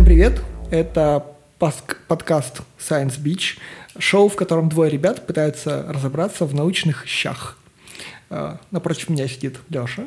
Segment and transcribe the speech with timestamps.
[0.00, 0.40] Всем привет!
[0.70, 1.26] Это
[1.58, 3.58] подкаст Science Beach,
[3.98, 7.58] шоу, в котором двое ребят пытаются разобраться в научных щах.
[8.30, 10.04] А, напротив меня сидит Леша.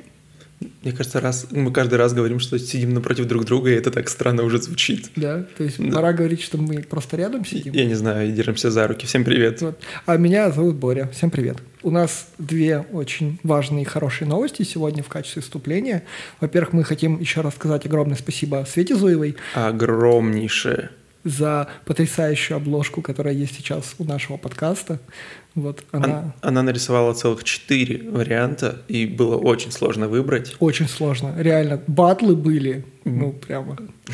[0.82, 4.10] Мне кажется, раз мы каждый раз говорим, что сидим напротив друг друга, и это так
[4.10, 5.10] странно уже звучит.
[5.16, 5.96] Да, то есть да.
[5.96, 7.74] пора говорить, что мы просто рядом сидим.
[7.74, 9.06] Я не знаю, держимся за руки.
[9.06, 9.62] Всем привет.
[9.62, 9.80] Вот.
[10.06, 11.10] А меня зовут Боря.
[11.14, 11.58] Всем привет.
[11.82, 16.04] У нас две очень важные и хорошие новости сегодня в качестве вступления.
[16.40, 19.36] Во-первых, мы хотим еще раз сказать огромное спасибо Свете Зуевой.
[19.56, 20.92] Огромнейшее
[21.24, 25.00] за потрясающую обложку, которая есть сейчас у нашего подкаста.
[25.56, 26.06] Вот она...
[26.06, 26.36] она...
[26.42, 30.56] Она нарисовала целых четыре варианта, и было очень сложно выбрать.
[30.60, 31.34] Очень сложно.
[31.38, 33.78] Реально, батлы были, ну, прямо.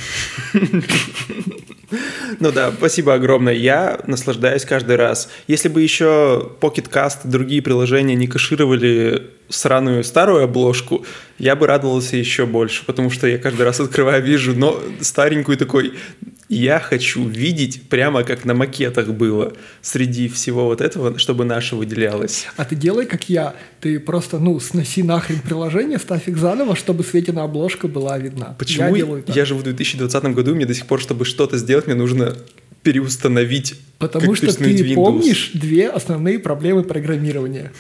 [2.40, 3.54] Ну да, спасибо огромное.
[3.54, 5.30] Я наслаждаюсь каждый раз.
[5.48, 11.06] Если бы еще Pocket Cast и другие приложения не кэшировали сраную старую обложку,
[11.40, 15.94] я бы радовался еще больше, потому что я каждый раз открываю, вижу но старенькую такой
[16.50, 22.48] я хочу видеть прямо как на макетах было среди всего вот этого, чтобы наше выделялось.
[22.58, 23.56] А ты делай как я.
[23.82, 28.56] Ты просто, ну, сноси нахрен приложение, ставь их заново, чтобы Светина обложка была видна.
[28.60, 28.88] Почему?
[28.90, 29.36] Я, делаю так.
[29.36, 32.36] я живу в 2020 году, мне до сих пор, чтобы что-то сделать, мне нужно
[32.84, 33.76] переустановить.
[33.98, 34.96] Потому что ты Windows.
[34.96, 37.72] помнишь две основные проблемы программирования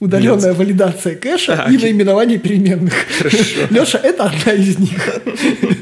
[0.00, 0.56] удаленная Нет.
[0.56, 2.94] валидация кэша а, и наименование переменных.
[3.70, 5.20] Леша, это одна из них.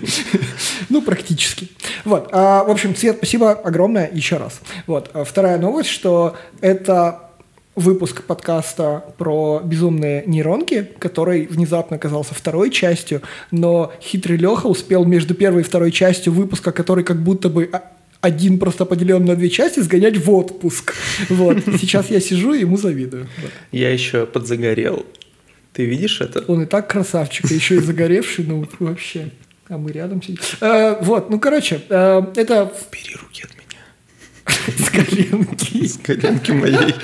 [0.88, 1.68] ну, практически.
[2.04, 2.28] Вот.
[2.32, 4.60] А, в общем, Свет, спасибо огромное еще раз.
[4.86, 5.10] Вот.
[5.12, 7.25] А вторая новость, что это
[7.76, 15.34] выпуск подкаста про безумные нейронки, который внезапно оказался второй частью, но хитрый Леха успел между
[15.34, 17.70] первой и второй частью выпуска, который как будто бы
[18.22, 20.94] один просто поделен на две части, сгонять в отпуск.
[21.28, 21.58] Вот.
[21.78, 23.28] Сейчас я сижу и ему завидую.
[23.72, 25.06] Я еще подзагорел.
[25.72, 26.42] Ты видишь это?
[26.48, 29.30] Он и так красавчик, еще и загоревший, ну вообще.
[29.68, 30.38] А мы рядом сидим.
[30.60, 32.72] А, вот, ну короче, а, это...
[32.90, 33.66] Бери руки от меня.
[34.78, 35.86] С коленки.
[35.86, 36.94] С коленки моей.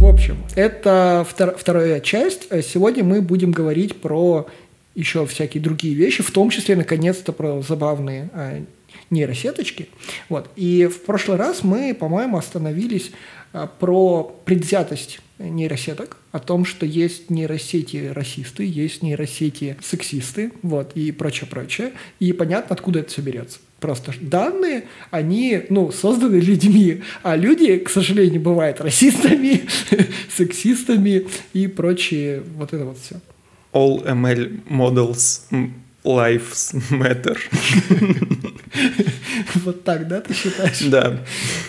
[0.00, 2.48] В общем, это вторая часть.
[2.64, 4.46] Сегодня мы будем говорить про
[4.94, 8.64] еще всякие другие вещи, в том числе, наконец-то, про забавные э,
[9.10, 9.88] нейросеточки.
[10.28, 10.50] Вот.
[10.56, 13.12] И в прошлый раз мы, по-моему, остановились
[13.52, 21.12] э, про предвзятость нейросеток, о том, что есть нейросети расисты, есть нейросети сексисты, вот, и
[21.12, 21.92] прочее-прочее.
[22.18, 23.58] И понятно, откуда это все берется.
[23.80, 29.62] Просто данные, они, ну, созданы людьми, а люди, к сожалению, бывают расистами,
[30.36, 33.16] сексистами и прочее, вот это вот все
[33.72, 35.46] all ML models
[36.04, 37.36] lives matter.
[39.64, 40.80] Вот так, да, ты считаешь?
[40.82, 41.18] Да.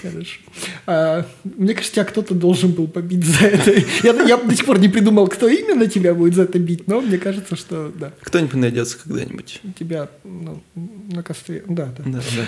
[0.02, 0.40] Хорошо.
[0.86, 3.72] А, мне кажется, тебя кто-то должен был побить за это.
[4.04, 7.02] Я, я до сих пор не придумал, кто именно тебя будет за это бить, но
[7.02, 8.14] мне кажется, что да.
[8.22, 9.62] Кто-нибудь найдется когда-нибудь.
[9.78, 11.64] Тебя ну, на костре.
[11.68, 12.04] Да, да.
[12.06, 12.46] Да, да.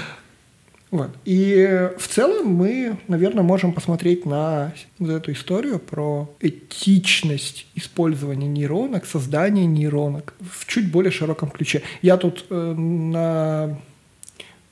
[0.94, 1.09] Вот.
[1.25, 9.07] И в целом мы, наверное, можем посмотреть на вот эту историю про этичность использования нейронок,
[9.07, 11.81] создания нейронок в чуть более широком ключе.
[12.03, 13.79] Я тут э, на...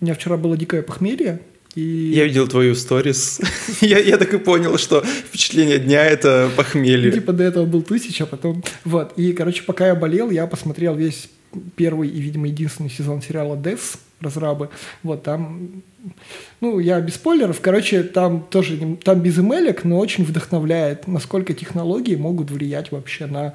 [0.02, 1.40] У меня вчера было дикое похмелье,
[1.76, 2.12] и...
[2.16, 3.40] Я видел твою сторис.
[3.82, 7.12] я, я так и понял, что впечатление дня— это похмелье.
[7.12, 8.64] Ну, типа до этого был тысяча, а потом...
[8.84, 9.14] Вот.
[9.16, 11.30] И, короче, пока я болел, я посмотрел весь
[11.76, 14.70] первый и, видимо, единственный сезон сериала «Devs», разрабы.
[15.04, 15.84] Вот там
[16.60, 22.16] ну, я без спойлеров, короче, там тоже, там без эмелек, но очень вдохновляет, насколько технологии
[22.16, 23.54] могут влиять вообще на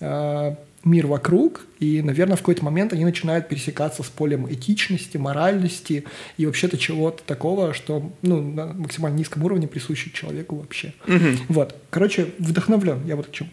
[0.00, 6.04] э, мир вокруг, и, наверное, в какой-то момент они начинают пересекаться с полем этичности, моральности
[6.36, 10.94] и вообще-то чего-то такого, что, ну, на максимально низком уровне присуще человеку вообще.
[11.06, 11.44] Угу.
[11.48, 13.48] Вот, короче, вдохновлен, я вот о чем.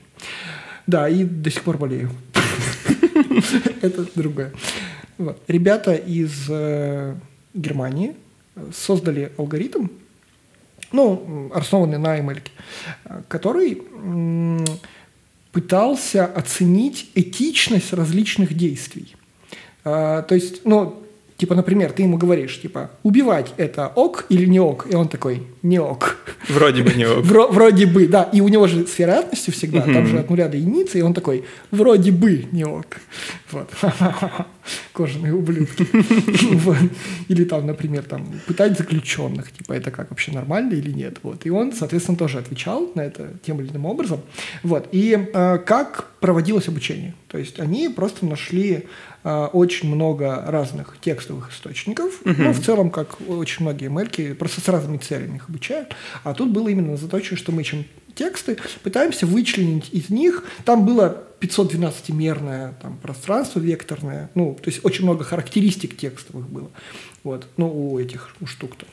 [0.88, 2.12] Да, и до сих пор болею.
[3.82, 4.54] Это другое.
[5.48, 7.16] Ребята из э,
[7.54, 8.16] Германии
[8.74, 9.88] создали алгоритм,
[10.92, 12.42] ну, основанный на ML,
[13.28, 13.82] который
[15.56, 19.16] пытался оценить этичность различных действий.
[19.86, 21.02] А, то есть, ну,
[21.38, 24.88] Типа, например, ты ему говоришь, типа, убивать это ок или не ок?
[24.90, 26.18] И он такой, не ок.
[26.48, 27.26] Вроде бы не ок.
[27.26, 28.30] Вро- вроде бы, да.
[28.34, 31.14] И у него же с вероятностью всегда, там же от нуля до единицы, и он
[31.14, 32.98] такой, вроде бы не ок.
[33.52, 33.70] Вот.
[34.94, 35.88] Кожаные ублюдки.
[37.28, 41.18] Или там, например, там, пытать заключенных, типа, это как вообще нормально или нет?
[41.24, 41.46] Вот.
[41.46, 44.22] И он, соответственно, тоже отвечал на это тем или иным образом.
[44.64, 44.88] Вот.
[44.92, 47.14] И э, как проводилось обучение?
[47.30, 48.86] То есть они просто нашли
[49.28, 52.22] а, очень много разных текстовых источников.
[52.24, 52.36] Uh-huh.
[52.38, 55.96] Ну, в целом, как очень многие мельки, просто с разными целями их обучают.
[56.24, 60.44] А тут было именно заточено, что мы ищем тексты, пытаемся вычленить из них.
[60.66, 66.72] Там было 512-мерное там, пространство векторное, ну, то есть очень много характеристик текстовых было,
[67.24, 68.86] вот, ну, у этих у штук-то.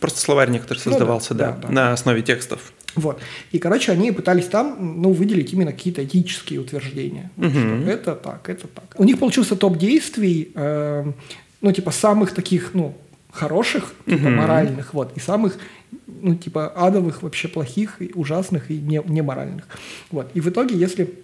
[0.00, 2.72] Просто словарь некоторый создавался, ну, да, да, да, на основе текстов.
[2.94, 3.20] Вот.
[3.52, 7.30] И, короче, они пытались там, ну, выделить именно какие-то этические утверждения.
[7.36, 7.50] Угу.
[7.50, 8.94] Что это так, это так.
[8.96, 11.12] У них получился топ действий, э,
[11.60, 12.96] ну, типа, самых таких, ну,
[13.36, 14.30] хороших, типа, угу.
[14.30, 15.58] моральных, вот, и самых,
[16.06, 19.66] ну, типа, адовых, вообще плохих, и ужасных и не, неморальных.
[20.10, 20.30] Вот.
[20.34, 21.14] И в итоге, если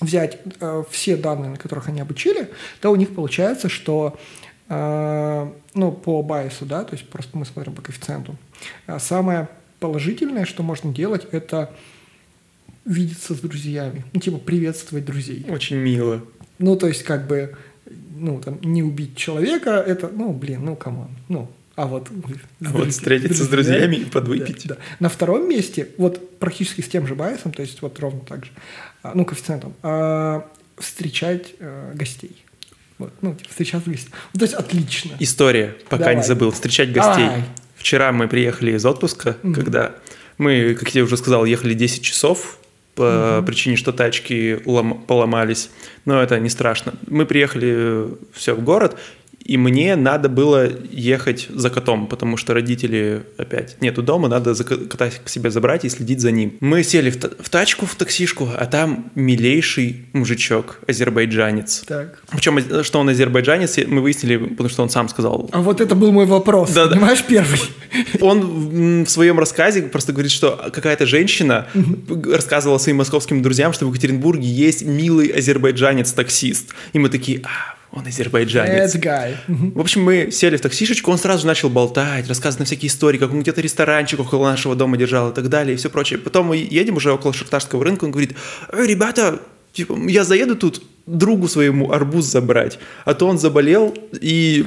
[0.00, 4.18] взять э, все данные, на которых они обучили, то у них получается, что
[4.68, 8.36] э, ну, по байсу, да, то есть просто мы смотрим по коэффициенту,
[8.86, 9.48] э, самое
[9.78, 11.74] положительное, что можно делать, это
[12.84, 15.44] видеться с друзьями, ну, типа приветствовать друзей.
[15.48, 16.22] Очень мило.
[16.58, 17.56] Ну, то есть, как бы,
[18.16, 22.08] ну, там, не убить человека, это, ну, блин, ну, come on, ну, а вот...
[22.10, 24.66] А вот встретиться с друзьями и подвыпить.
[24.66, 24.80] Да, да.
[24.98, 28.44] На втором месте, вот практически с тем же bias ом, то есть вот ровно так
[28.44, 28.50] же,
[29.02, 30.46] а, ну, коэффициентом, а,
[30.76, 32.44] встречать а, гостей.
[32.98, 34.14] Вот, ну, типа, встречаться с гостями.
[34.34, 35.12] Ну, то есть отлично.
[35.20, 36.16] История, пока Давай.
[36.16, 37.24] не забыл, встречать гостей.
[37.24, 37.44] Давай.
[37.76, 39.94] Вчера мы приехали из отпуска, мм когда
[40.36, 42.58] мы, как я уже сказал, ехали 10 часов
[42.94, 45.70] по mm причине, что тачки улом- поломались.
[46.04, 46.92] Но это не страшно.
[47.06, 48.98] Мы приехали все в город,
[49.44, 55.10] и мне надо было ехать за котом, потому что родители опять нету дома, надо кота
[55.24, 56.54] к себе забрать и следить за ним.
[56.60, 61.84] Мы сели в, в тачку, в таксишку, а там милейший мужичок, азербайджанец.
[61.86, 62.22] Так.
[62.30, 65.48] Причем, что он азербайджанец, мы выяснили, потому что он сам сказал.
[65.52, 67.60] А вот это был мой вопрос, да, понимаешь, первый.
[68.20, 71.66] Он в своем рассказе просто говорит, что какая-то женщина
[72.30, 76.74] рассказывала своим московским друзьям, что в Екатеринбурге есть милый азербайджанец-таксист.
[76.92, 78.94] И мы такие, а, он азербайджанец.
[78.94, 79.36] That guy.
[79.48, 83.32] В общем, мы сели в таксишечку, он сразу начал болтать, рассказывать на всякие истории, как
[83.32, 86.18] он где-то ресторанчик около нашего дома держал и так далее, и все прочее.
[86.18, 88.36] Потом мы едем уже около шахтарского рынка, он говорит,
[88.72, 89.40] «Эй, ребята,
[89.72, 94.66] типа, я заеду тут другу своему арбуз забрать, а то он заболел, и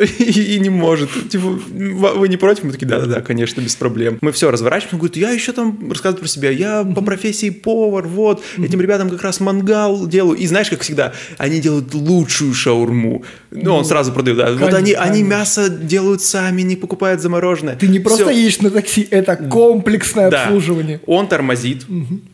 [0.00, 1.10] и, не может.
[1.28, 2.64] Типа, вы не против?
[2.64, 4.18] Мы такие, да-да-да, конечно, без проблем.
[4.20, 8.06] Мы все разворачиваем, он говорит, я еще там рассказываю про себя, я по профессии повар,
[8.06, 10.38] вот, этим ребятам как раз мангал делаю.
[10.38, 13.24] И знаешь, как всегда, они делают лучшую шаурму.
[13.50, 14.52] Ну, он сразу продает, да.
[14.52, 17.76] Вот они, они мясо делают сами, не покупают замороженное.
[17.76, 21.00] Ты не просто едешь на такси, это комплексное обслуживание.
[21.06, 21.84] Он тормозит,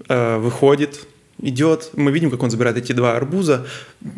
[0.08, 1.06] э, выходит,
[1.40, 3.66] идет, мы видим, как он забирает эти два арбуза,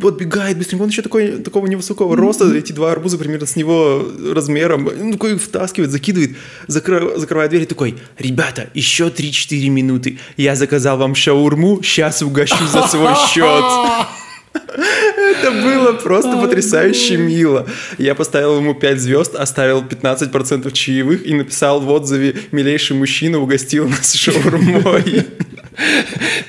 [0.01, 4.87] подбегает быстренько, он еще такой, такого невысокого роста, эти два арбуза примерно с него размером,
[4.87, 6.37] он такой втаскивает, закидывает,
[6.67, 12.67] закры, закрывает дверь и такой, ребята, еще 3-4 минуты, я заказал вам шаурму, сейчас угощу
[12.67, 13.65] за свой счет.
[14.67, 17.67] Это было просто потрясающе мило.
[17.99, 23.89] Я поставил ему 5 звезд, оставил 15% чаевых и написал в отзыве «Милейший мужчина угостил
[23.89, 25.27] нас шаурмой».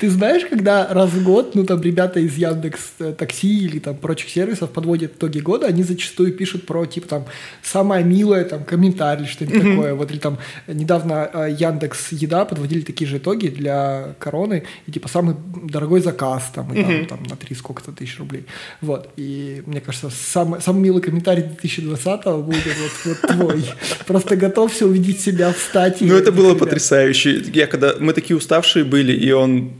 [0.00, 3.96] Ты знаешь, когда раз в год, ну там ребята из Яндекс э, Такси или там
[3.96, 7.24] прочих сервисов подводят итоги года, они зачастую пишут про типа там
[7.62, 9.76] самое милое там комментарий, что-нибудь mm-hmm.
[9.76, 9.94] такое.
[9.94, 15.08] Вот или там недавно э, Яндекс Еда подводили такие же итоги для короны и типа
[15.08, 17.06] самый дорогой заказ там, и, mm-hmm.
[17.06, 18.46] там, там на три сколько-то тысяч рублей.
[18.80, 19.10] Вот.
[19.16, 23.64] И мне кажется, самый, самый милый комментарий 2020 будет вот, вот твой.
[24.06, 26.06] Просто готовься увидеть себя в статье.
[26.06, 27.42] Ну это было потрясающе.
[27.52, 29.72] Я когда мы такие уставшие были, и он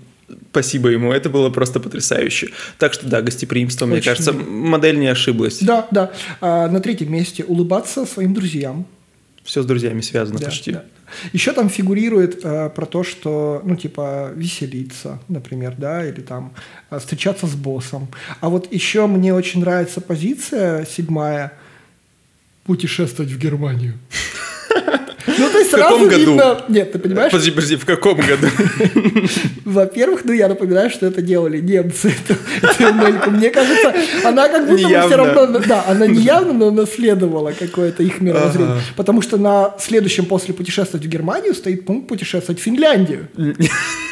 [0.52, 2.50] Спасибо ему, это было просто потрясающе.
[2.78, 5.58] Так что да, гостеприимство, Очень мне кажется, модель не ошиблась.
[5.60, 6.12] Да, да.
[6.40, 8.86] А, на третьем месте улыбаться своим друзьям.
[9.42, 10.72] Все с друзьями связано да, почти.
[10.72, 10.84] Да.
[11.32, 16.52] Еще там фигурирует э, про то, что, ну, типа, веселиться, например, да, или там
[16.90, 18.08] э, встречаться с боссом.
[18.40, 21.52] А вот еще мне очень нравится позиция седьмая
[22.64, 23.98] путешествовать в Германию.
[25.26, 26.32] Ну, то есть в каком году?
[26.32, 26.62] Видно...
[26.68, 27.32] Нет, ты понимаешь?
[27.32, 28.46] Подожди, подожди, в каком году?
[29.64, 32.12] Во-первых, ну, я напоминаю, что это делали немцы.
[33.26, 35.58] Мне кажется, она как будто бы все равно...
[35.60, 38.80] Да, она не явно, но наследовала какое-то их мировоззрение.
[38.96, 43.28] Потому что на следующем после путешествовать в Германию стоит пункт путешествовать в Финляндию.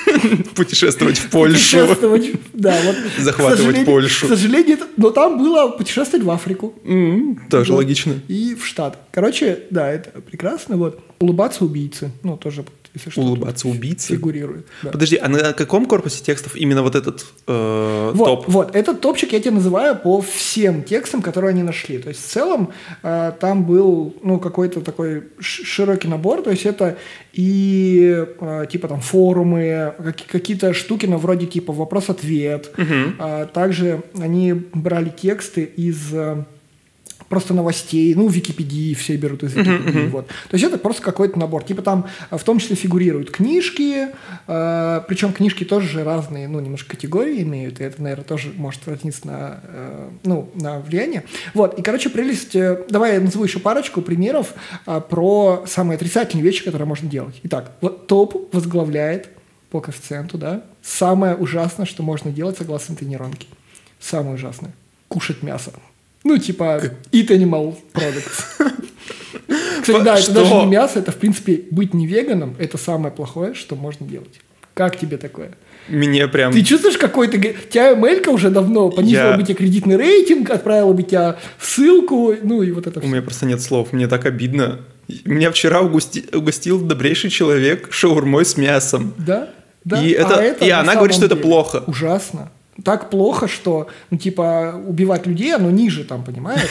[0.55, 1.55] Путешествовать в Польшу.
[1.55, 2.77] Путешествовать, да.
[2.85, 4.27] Вот, Захватывать Польшу.
[4.27, 6.75] К сожалению, но там было путешествовать в Африку.
[7.51, 8.15] Тоже логично.
[8.29, 8.99] И в Штат.
[9.11, 10.77] Короче, да, это прекрасно.
[10.77, 11.01] Вот.
[11.21, 12.11] Улыбаться убийцы.
[12.23, 12.65] Ну, тоже
[12.95, 13.21] если что.
[13.21, 14.15] Улыбаться убийцы?
[14.15, 14.67] Фигурирует.
[14.83, 14.91] Да.
[14.91, 18.49] Подожди, а на каком корпусе текстов именно вот этот э, вот, топ?
[18.49, 21.99] Вот, этот топчик я тебе называю по всем текстам, которые они нашли.
[21.99, 26.43] То есть в целом э, там был ну, какой-то такой широкий набор.
[26.43, 26.97] То есть это
[27.33, 29.95] и э, типа там форумы,
[30.29, 32.71] какие-то штуки на вроде типа вопрос-ответ.
[32.77, 33.15] Угу.
[33.19, 36.13] Э, также они брали тексты из...
[36.13, 36.45] Э,
[37.29, 40.27] просто новостей, ну, Википедии все берут из Википедии, uh-huh, вот.
[40.29, 41.65] То есть это просто какой-то набор.
[41.65, 44.09] Типа там в том числе фигурируют книжки,
[44.47, 48.83] э, причем книжки тоже же разные, ну, немножко категории имеют, и это, наверное, тоже может
[48.83, 51.25] отразиться на, э, ну, на влияние.
[51.55, 54.55] Вот, и, короче, прелесть, э, давай я назову еще парочку примеров
[54.87, 57.41] э, про самые отрицательные вещи, которые можно делать.
[57.45, 59.29] Итак, вот топ возглавляет
[59.71, 63.47] по коэффициенту, да, самое ужасное, что можно делать согласно этой нейронке.
[64.01, 64.73] Самое ужасное.
[65.09, 65.73] Кушать мясо.
[66.25, 66.83] Ну, типа,
[67.13, 68.45] eat animal products.
[69.83, 73.55] Кстати, да, это даже не мясо, это, в принципе, быть не веганом, это самое плохое,
[73.55, 74.41] что можно делать.
[74.75, 75.53] Как тебе такое?
[75.89, 76.53] Мне прям...
[76.53, 77.39] Ты чувствуешь какой-то...
[77.39, 79.37] Тебя Мелька уже давно понизила я...
[79.37, 83.11] бы тебе кредитный рейтинг, отправила бы тебя в ссылку, ну и вот это У все.
[83.11, 84.81] меня просто нет слов, мне так обидно.
[85.25, 86.25] Меня вчера угости...
[86.33, 89.15] угостил добрейший человек шаурмой с мясом.
[89.17, 89.49] Да?
[89.85, 90.03] Да.
[90.03, 90.37] И, это...
[90.37, 91.83] А это и она говорит, что это плохо.
[91.87, 92.53] Ужасно.
[92.85, 96.71] Так плохо, что, ну, типа, убивать людей, оно ниже там, понимаешь?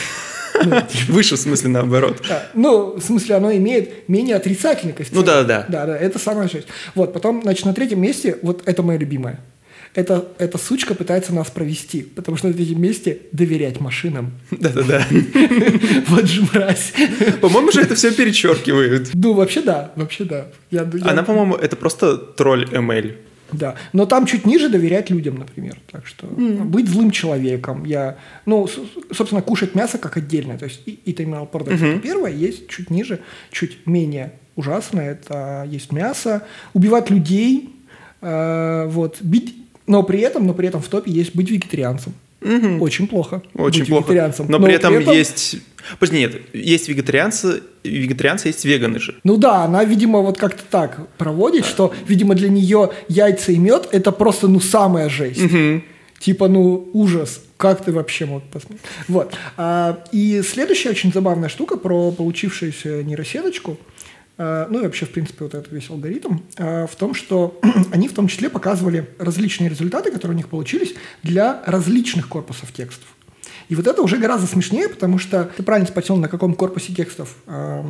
[0.64, 1.12] Ну, типа.
[1.12, 2.20] Выше, в смысле, наоборот.
[2.52, 5.24] Ну, в смысле, оно имеет менее отрицательный коэффициент.
[5.24, 5.66] Ну да, да.
[5.68, 6.66] Да, да, это самое жесть.
[6.96, 9.38] Вот, потом, значит, на третьем месте, вот это мое любимое.
[9.94, 14.32] Это, эта сучка пытается нас провести, потому что на третьем месте доверять машинам.
[14.50, 15.06] Да-да-да.
[16.08, 16.92] Вот же мразь.
[17.40, 19.10] По-моему, же это все перечеркивают.
[19.14, 20.48] Ну, вообще да, вообще да.
[21.04, 23.14] Она, по-моему, это просто тролль ML.
[23.52, 25.78] Да, но там чуть ниже доверять людям, например.
[25.90, 26.64] Так что mm.
[26.64, 27.84] быть злым человеком.
[27.84, 28.68] Я, ну,
[29.10, 30.58] собственно, кушать мясо как отдельное.
[30.58, 32.00] То есть и, и продукт mm-hmm.
[32.00, 35.12] первое, есть чуть ниже, чуть менее ужасное.
[35.12, 36.44] Это есть мясо.
[36.74, 37.74] Убивать людей,
[38.20, 39.54] э, вот, бить,
[39.86, 42.12] но при этом, но при этом в топе есть быть вегетарианцем.
[42.40, 42.82] Угу.
[42.82, 43.42] Очень плохо.
[43.54, 44.12] Очень быть плохо.
[44.12, 44.46] Вегетарианцем.
[44.48, 45.56] Но, но при этом, при этом есть.
[45.98, 49.16] Подожди, нет, есть вегетарианцы, вегетарианцы есть веганы же.
[49.24, 53.88] Ну да, она, видимо, вот как-то так проводит, что, видимо, для нее яйца и мед
[53.90, 55.42] это просто ну самая жесть.
[55.42, 55.82] Угу.
[56.20, 57.42] Типа, ну, ужас.
[57.56, 58.82] Как ты вообще мог посмотреть?
[59.08, 59.34] Вот.
[59.56, 63.78] А, и следующая очень забавная штука про получившуюся нейросеточку–
[64.70, 67.60] ну и вообще, в принципе, вот этот весь алгоритм, э, в том, что
[67.92, 73.08] они в том числе показывали различные результаты, которые у них получились для различных корпусов текстов.
[73.68, 77.36] И вот это уже гораздо смешнее, потому что ты правильно спросил, на каком корпусе текстов
[77.46, 77.84] э,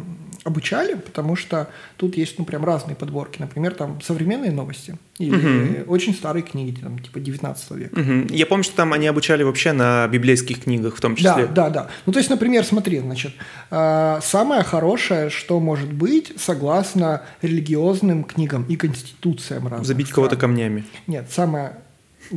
[0.45, 3.41] обучали, потому что тут есть, ну, прям разные подборки.
[3.41, 5.93] Например, там современные новости или угу.
[5.93, 8.01] очень старые книги, там, типа 19 века.
[8.01, 8.35] Угу.
[8.35, 11.47] Я помню, что там они обучали вообще на библейских книгах в том числе.
[11.47, 11.89] Да, да, да.
[12.07, 13.33] Ну, то есть, например, смотри, значит,
[13.71, 20.85] э, самое хорошее, что может быть, согласно религиозным книгам и конституциям разных Забить кого-то камнями.
[21.07, 21.73] Нет, самое...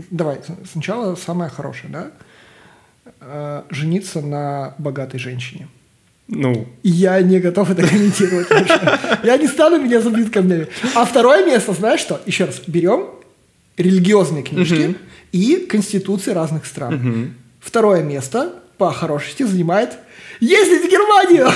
[0.10, 0.39] Давай,
[0.72, 2.12] сначала самое хорошее, да?
[3.20, 5.67] Э, жениться на богатой женщине.
[6.31, 6.65] Ну.
[6.81, 8.47] Я не готов это комментировать.
[9.23, 10.67] Я не стану меня забить камнями.
[10.95, 12.21] А второе место, знаешь что?
[12.25, 13.07] Еще раз, берем
[13.77, 14.95] религиозные книжки
[15.33, 17.35] и конституции разных стран.
[17.59, 19.97] Второе место по хорошести занимает
[20.41, 21.48] ездить в Германию.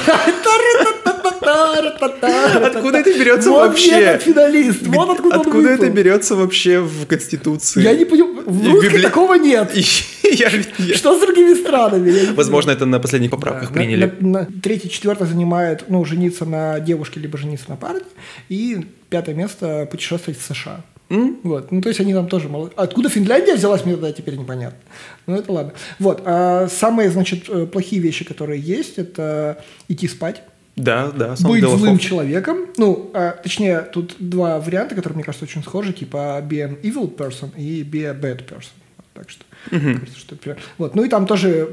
[2.65, 3.92] Откуда это берется вообще?
[3.92, 4.88] этот финалист.
[4.88, 7.82] Вот откуда Откуда это берется вообще в Конституции?
[7.82, 8.44] Я не понимаю.
[8.46, 9.01] В русской Библи...
[9.01, 9.75] такого нет.
[10.24, 10.96] я, я...
[10.96, 12.34] Что с другими странами?
[12.34, 14.13] Возможно, это на последних поправках да, приняли.
[14.20, 18.06] На, на, на, третье, четвертое занимает, ну, жениться на девушке, либо жениться на парне.
[18.50, 20.84] И пятое место путешествовать в США.
[21.10, 21.40] Mm?
[21.44, 21.72] Вот.
[21.72, 22.72] Ну, то есть они там тоже мало...
[22.76, 24.80] Откуда Финляндия взялась, мне тогда теперь непонятно.
[25.28, 25.74] Ну, это ладно.
[26.00, 26.22] Вот.
[26.26, 30.42] А самые, значит, э, плохие вещи, которые есть, это идти спать.
[30.76, 31.36] Да, да.
[31.42, 32.68] Быть злым человеком.
[32.78, 37.16] Ну, а, точнее, тут два варианта, которые, мне кажется, очень схожи, типа be an evil
[37.16, 38.72] person и be a bad person.
[39.16, 40.00] Так что, uh-huh.
[40.00, 40.94] кажется, что вот.
[40.94, 41.70] Ну и там тоже,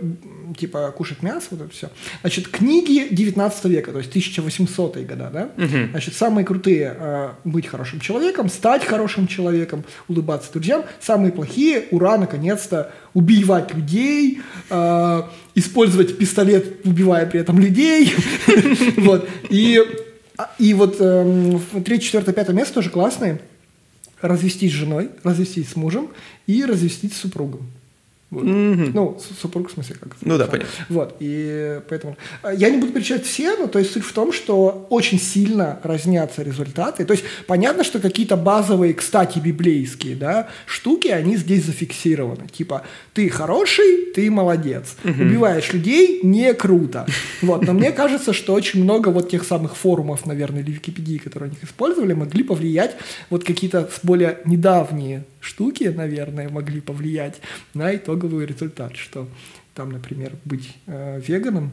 [0.56, 1.90] типа, кушать мясо, вот это все.
[2.20, 5.50] Значит, книги 19 века, то есть 1800-е года, да?
[5.56, 5.90] Uh-huh.
[5.90, 10.84] Значит, самые крутые э, быть хорошим человеком, стать хорошим человеком, улыбаться друзьям.
[11.00, 15.22] Самые плохие, ура, наконец-то, убивать людей, э,
[15.56, 18.14] использовать пистолет, убивая при этом людей.
[18.96, 19.28] Вот.
[19.48, 19.80] И,
[20.58, 23.40] и вот эм, третье, четвертое, пятое место тоже классные
[24.22, 26.08] развестись с женой, развестись с мужем
[26.46, 27.66] и развестись с супругом.
[28.32, 28.44] Вот.
[28.44, 28.92] Mm-hmm.
[28.94, 30.70] Ну, супруг, в смысле, как Ну да, понятно.
[30.88, 32.16] Вот, и поэтому...
[32.56, 36.42] Я не буду перечислять все, но то есть суть в том, что очень сильно разнятся
[36.42, 37.04] результаты.
[37.04, 42.48] То есть понятно, что какие-то базовые, кстати, библейские, да, штуки, они здесь зафиксированы.
[42.48, 44.96] Типа, ты хороший, ты молодец.
[45.04, 45.22] Mm-hmm.
[45.22, 47.06] Убиваешь людей, не круто.
[47.42, 51.50] Вот, но мне кажется, что очень много вот тех самых форумов, наверное, или Википедии, которые
[51.50, 52.96] они использовали, могли повлиять
[53.28, 57.40] вот какие-то более недавние штуки, наверное, могли повлиять
[57.74, 59.26] на итоговый результат, что
[59.74, 61.72] там, например, быть э, веганом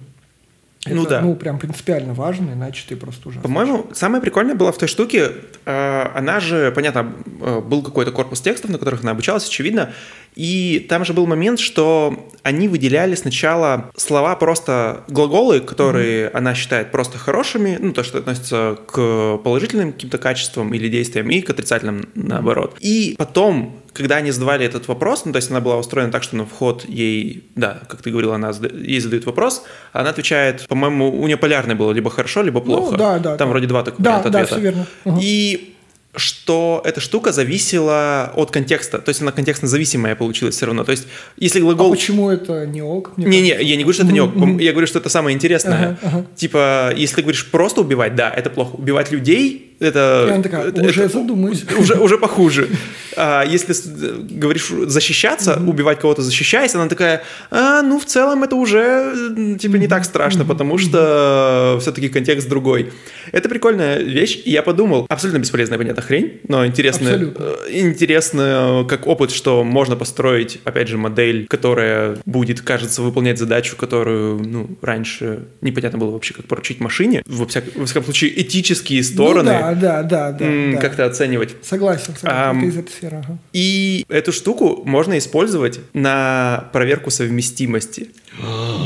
[0.85, 1.21] Это, Ну да.
[1.21, 3.41] Ну, прям принципиально важно, иначе ты просто уже...
[3.41, 5.31] По-моему, самое прикольное было в той штуке,
[5.65, 9.91] э, она же, понятно, э, был какой-то корпус текстов, на которых она обучалась, очевидно,
[10.35, 16.91] и там же был момент, что они выделяли сначала слова просто глаголы, которые она считает
[16.91, 22.07] просто хорошими, ну, то, что относится к положительным каким-то качествам или действиям, и к отрицательным
[22.15, 22.77] наоборот.
[22.79, 26.35] И потом когда они задавали этот вопрос, ну, то есть она была устроена так, что
[26.35, 29.63] на вход ей, да, как ты говорил, она зада- ей задают вопрос,
[29.93, 32.91] а она отвечает, по-моему, у нее полярное было либо хорошо, либо плохо.
[32.91, 33.35] Ну, да, да.
[33.37, 33.51] Там да.
[33.51, 34.55] вроде два таких Да, варианта да, ответа.
[34.55, 34.87] все верно.
[35.05, 35.19] Ага.
[35.21, 35.75] И
[36.15, 38.97] что эта штука зависела от контекста.
[38.97, 40.83] То есть она контекстно зависимая получилась все равно.
[40.83, 41.91] То есть если А глагол...
[41.91, 43.13] почему это не ок?
[43.17, 43.63] Не-не, кажется?
[43.69, 44.33] я не говорю, что это не ок.
[44.59, 45.97] Я говорю, что это самое интересное.
[46.01, 46.25] Ага, ага.
[46.35, 48.75] Типа, если ты говоришь просто убивать, да, это плохо.
[48.75, 50.25] Убивать людей, это...
[50.27, 51.63] И она такая, это- уже это- задумаюсь.
[51.77, 52.69] уже, уже похуже.
[53.15, 58.55] А если с- говоришь защищаться, убивать кого-то защищаясь, она такая, а, ну, в целом это
[58.55, 62.91] уже, м, типа, не так страшно, потому что все-таки контекст другой.
[63.31, 69.07] Это прикольная вещь, и я подумал, абсолютно бесполезная, понятно, хрень, но интересно, э, интересно как
[69.07, 75.43] опыт, что можно построить, опять же, модель, которая будет, кажется, выполнять задачу, которую, ну, раньше
[75.61, 77.21] непонятно было вообще, как поручить машине.
[77.25, 80.81] Во, всяк- во всяком случае, этические стороны Ну, да, да, да, да, м, да.
[80.81, 81.55] как-то оценивать.
[81.61, 82.61] Согласен, согласен.
[82.69, 83.17] Из этой сферы.
[83.17, 83.37] ага.
[83.53, 88.09] И эту штуку можно использовать на проверку совместимости.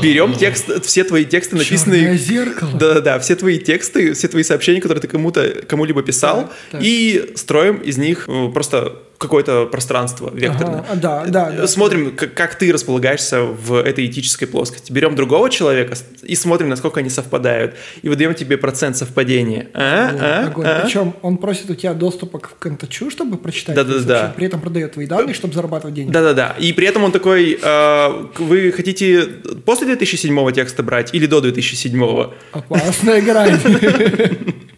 [0.02, 2.16] Берем текст, все твои тексты написанные...
[2.16, 2.70] зеркало.
[2.78, 6.80] Да-да-да, все твои тексты, все твои сообщения, которые ты кому-то, кому-либо писал, Так, так.
[6.82, 10.80] и строим из них э, просто какое-то пространство векторное.
[10.80, 11.66] Ага, да, да, да.
[11.66, 14.92] Смотрим, как, как ты располагаешься в этой этической плоскости.
[14.92, 17.74] Берем другого человека и смотрим, насколько они совпадают.
[18.02, 19.68] И выдаем тебе процент совпадения.
[19.74, 20.10] А?
[20.20, 20.46] А?
[20.46, 20.66] Огонь.
[20.66, 20.82] А?
[20.82, 23.94] Причем он просит у тебя доступа к контачу, чтобы прочитать Да-да-да.
[23.94, 26.12] твои сообщения, при этом продает твои данные, чтобы зарабатывать деньги.
[26.12, 26.54] Да-да-да.
[26.58, 29.22] И при этом он такой, э, вы хотите
[29.64, 32.30] после 2007 текста брать или до 2007?
[32.52, 33.58] Опасная грань.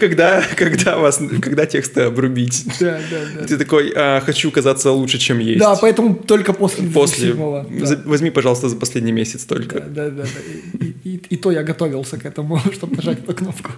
[0.00, 2.64] Когда, когда, вас, когда тексты обрубить?
[2.80, 3.46] Да, да, да.
[3.46, 5.58] Ты такой, «А, хочу казаться лучше, чем есть.
[5.60, 7.32] Да, поэтому только после После.
[7.32, 7.66] 2007-го.
[7.86, 8.00] Да.
[8.04, 9.80] Возьми, пожалуйста, за последний месяц только.
[9.80, 10.22] Да, да, да.
[10.22, 10.86] да.
[10.86, 13.70] И, и- и то я готовился к этому, чтобы нажать эту кнопку.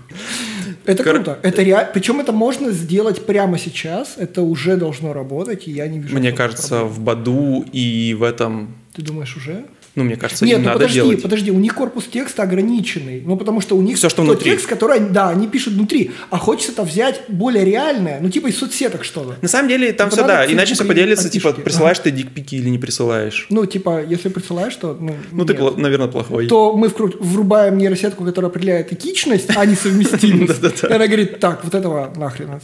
[0.84, 1.38] Это Кор- круто.
[1.42, 1.90] Это реально.
[1.92, 4.14] Причем это можно сделать прямо сейчас.
[4.18, 6.16] Это уже должно работать, и я не вижу.
[6.16, 6.88] Мне кажется, проблем.
[6.88, 8.74] в Баду и в этом...
[8.94, 9.64] Ты думаешь уже?
[9.96, 11.22] Ну, мне кажется, Нет, им ну надо подожди, делать.
[11.22, 13.22] подожди, у них корпус текста ограниченный.
[13.24, 14.50] Ну, потому что у них Всё, что тот внутри.
[14.52, 16.10] текст, который, да, они пишут внутри.
[16.30, 19.36] А хочется это взять более реальное, ну, типа из соцсеток что-то.
[19.42, 22.68] На самом деле, там Это все, да, иначе все поделится, типа, присылаешь ты дикпики или
[22.68, 23.46] не присылаешь.
[23.50, 25.78] Ну, типа, если присылаешь, то, ну, Ну, ты, нет.
[25.78, 26.46] наверное, плохой.
[26.46, 30.60] то мы вкру- врубаем нейросетку, которая определяет этичность, а не совместимость.
[30.84, 32.60] И она говорит, так, вот этого нахрен.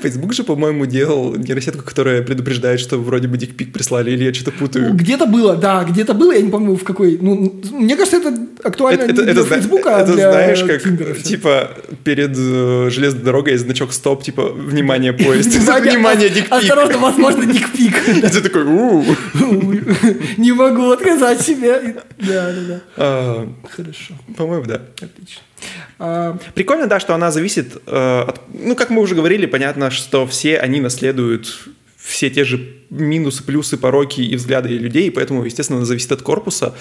[0.00, 4.52] Facebook же, по-моему, делал нейросетку, которая предупреждает, что вроде бы дикпик прислали, или я что-то
[4.52, 4.92] путаю.
[4.94, 7.18] Где-то было, да, где-то было, я не помню в какой.
[7.20, 11.14] Ну, мне кажется, это актуально Это, это, для Фейсбука, а это для знаешь, как Тиндера
[11.14, 11.70] типа
[12.04, 16.52] перед э, железной дорогой есть значок стоп, типа внимание поезд, Внимание, ос- дикпик.
[16.52, 18.08] Осторожно, возможно, дикпик.
[18.16, 18.64] И ты такой.
[20.36, 21.96] Не могу отказать себе.
[22.18, 22.80] Да, да, да.
[22.96, 24.82] А, Хорошо, По-моему, да.
[25.00, 25.42] отлично.
[25.98, 28.40] А, Прикольно, да, что она зависит э, от...
[28.52, 31.68] Ну, как мы уже говорили, понятно, что все они наследуют
[32.00, 36.74] все те же минусы, плюсы, пороки и взгляды людей, поэтому, естественно, зависит от корпуса.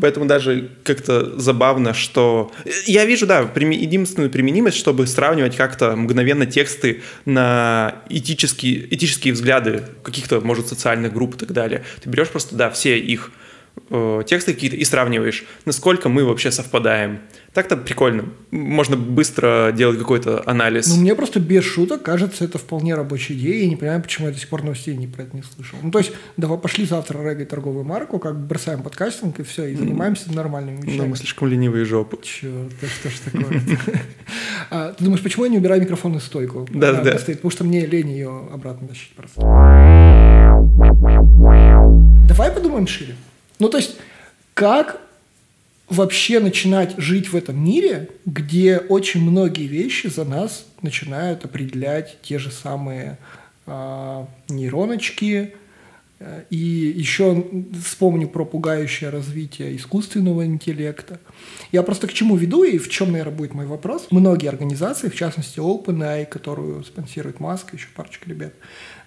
[0.00, 2.52] Поэтому даже как-то забавно, что...
[2.86, 10.40] Я вижу, да, единственную применимость, чтобы сравнивать как-то мгновенно тексты на этические, этические взгляды каких-то,
[10.40, 11.84] может, социальных групп и так далее.
[12.02, 13.30] Ты берешь просто, да, все их
[13.94, 17.20] э, тексты какие-то и сравниваешь, насколько мы вообще совпадаем.
[17.52, 18.24] Так-то прикольно.
[18.50, 20.88] Можно быстро делать какой-то анализ.
[20.88, 23.62] Ну, мне просто без шуток кажется, это вполне рабочая идея.
[23.62, 25.78] Я не понимаю, почему я до сих пор новостей не про это не слышал.
[25.80, 29.66] Ну, то есть, давай пошли завтра регать торговую марку, как бы бросаем подкастинг и все,
[29.66, 31.06] и занимаемся нормальными Но вещами.
[31.08, 32.18] мы слишком ленивые жопы.
[32.22, 33.62] Черт, да что ж такое?
[34.70, 36.66] А, Ты думаешь, почему я не убираю микрофонную стойку?
[36.72, 37.18] Да, да.
[37.18, 39.40] стоит, Потому что мне лень ее обратно тащить просто.
[42.28, 43.14] Давай подумаем шире.
[43.58, 43.96] Ну, то есть,
[44.54, 45.00] как
[45.88, 52.38] вообще начинать жить в этом мире, где очень многие вещи за нас начинают определять те
[52.38, 53.18] же самые
[53.66, 55.54] а, нейроночки,
[56.18, 57.46] э, и еще
[57.82, 61.20] вспомню про пугающее развитие искусственного интеллекта.
[61.72, 64.08] Я просто к чему веду и в чем, наверное, будет мой вопрос.
[64.10, 68.52] Многие организации, в частности OpenAI, которую спонсирует Маск, еще парочка ребят,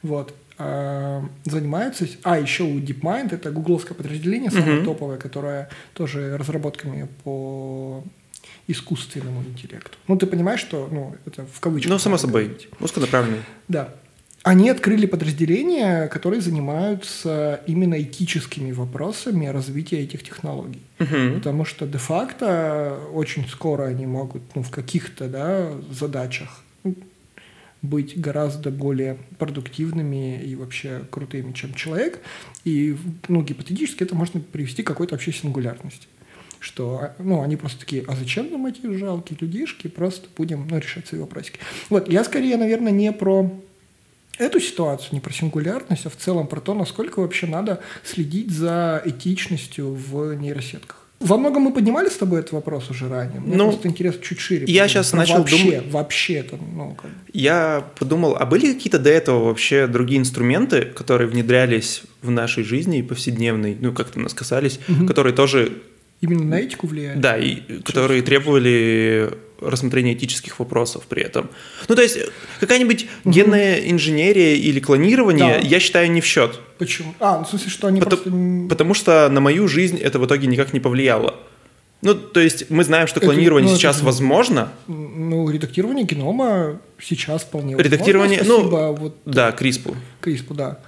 [0.03, 2.07] вот, занимаются...
[2.23, 8.03] А, еще у DeepMind, это гугловское подразделение, самое топовое, которое тоже разработками по
[8.67, 9.97] искусственному интеллекту.
[10.07, 11.91] Ну, ты понимаешь, что, ну, это в кавычках.
[11.91, 12.43] Ну, само собой.
[12.45, 12.69] говорить.
[12.79, 13.39] Узконаправленный.
[13.67, 13.93] Да.
[14.43, 20.81] они открыли подразделения, которые занимаются именно этическими вопросами развития этих технологий.
[20.99, 21.35] Мгм.
[21.35, 26.63] Потому что де-факто очень скоро они могут ну, в каких-то да, задачах
[27.81, 32.19] быть гораздо более продуктивными и вообще крутыми, чем человек.
[32.63, 36.07] И ну, гипотетически это можно привести к какой-то вообще сингулярности.
[36.59, 40.79] Что а, ну, они просто такие, а зачем нам эти жалкие людишки, просто будем ну,
[40.79, 41.59] решать свои вопросики.
[41.89, 43.51] Вот, я скорее, наверное, не про
[44.37, 49.01] эту ситуацию, не про сингулярность, а в целом про то, насколько вообще надо следить за
[49.05, 51.06] этичностью в нейросетках.
[51.19, 53.39] Во многом мы поднимали с тобой этот вопрос уже ранее.
[53.39, 54.65] Мне Ну, просто интересно чуть шире.
[54.67, 57.09] я щас Про начал вообще, думать- Вообще это, ну, как.
[57.33, 62.99] Я подумал, а были какие-то до этого вообще другие инструменты, которые внедрялись в нашей жизни
[62.99, 65.71] и повседневной, ну, как-то нас касались, которые тоже,
[66.21, 67.19] Именно на этику влияет?
[67.19, 69.29] да, и которые требовали
[69.61, 71.49] рассмотрения этических вопросов при этом.
[71.87, 72.17] Ну, то есть
[72.59, 75.67] какая-нибудь генная инженерия или клонирование, Да.
[75.67, 76.59] я считаю, не в счет.
[76.77, 77.13] Почему?
[77.19, 78.69] А, ну, в смысле, что они Потому, просто...
[78.69, 81.35] потому что на мою жизнь это в итоге никак не повлияло.
[82.03, 84.71] Ну, то есть мы знаем, что Это- клонирование ну, это сейчас же- возможно.
[84.87, 87.87] Ну, редактирование генома сейчас вполне возможно.
[87.95, 89.95] Редактирование, ну, Спасибо, вот Да, Криспу.
[90.21, 90.79] Криспу, да.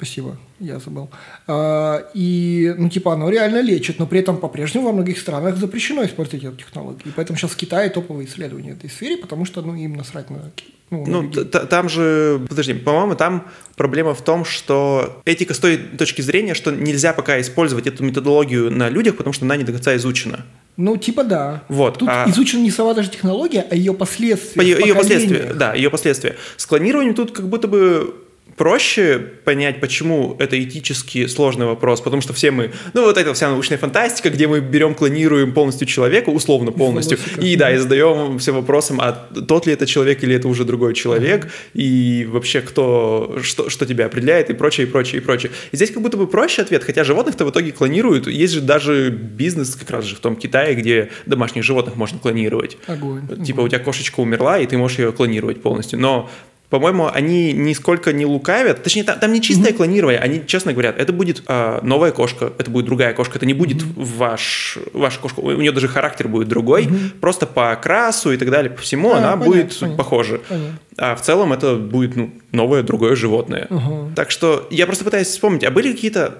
[0.00, 1.10] Спасибо, я забыл.
[1.46, 6.02] А, и, ну, типа, оно реально лечит, но при этом по-прежнему во многих странах запрещено
[6.06, 7.02] использовать эту технологию.
[7.04, 10.30] И поэтому сейчас в Китае топовые исследования в этой сфере, потому что, ну, им насрать
[10.30, 10.50] на,
[10.88, 16.22] ну, Ну, там же, подожди, по-моему, там проблема в том, что этика с той точки
[16.22, 19.94] зрения, что нельзя пока использовать эту методологию на людях, потому что она не до конца
[19.96, 20.46] изучена.
[20.78, 21.62] Ну, типа, да.
[21.68, 24.58] Вот, Тут а- изучена не сама даже технология, а ее последствия.
[24.58, 26.36] По ее, ее последствия, да, ее последствия.
[26.56, 28.14] С клонированием тут как будто бы
[28.60, 33.48] проще понять, почему это этически сложный вопрос, потому что все мы, ну вот эта вся
[33.48, 38.52] научная фантастика, где мы берем, клонируем полностью человека, условно полностью, и да, и задаем все
[38.52, 43.70] вопросом, а тот ли это человек или это уже другой человек, и вообще кто, что,
[43.70, 45.52] что тебя определяет, и прочее, и прочее, и прочее.
[45.72, 49.08] И здесь как будто бы проще ответ, хотя животных-то в итоге клонируют, есть же даже
[49.08, 52.76] бизнес как раз же в том Китае, где домашних животных можно клонировать.
[52.86, 53.22] Огонь.
[53.42, 55.98] Типа у тебя кошечка умерла, и ты можешь ее клонировать полностью.
[55.98, 56.28] Но
[56.70, 58.82] по-моему, они нисколько не лукавят.
[58.82, 60.20] Точнее, там, там не чистое клонирование.
[60.20, 63.82] Они честно говорят, это будет а, новая кошка, это будет другая кошка, это не будет
[63.96, 65.40] ваш, ваша кошка.
[65.40, 66.88] У нее даже характер будет другой.
[67.20, 69.96] Просто по окрасу и так далее, по всему А, она понятно, будет понятно.
[69.98, 70.40] похожа.
[70.48, 70.78] Понятно.
[70.96, 73.66] А в целом это будет ну, новое, другое животное.
[73.70, 74.12] Ага.
[74.14, 76.38] Так что я просто пытаюсь вспомнить, а были какие-то...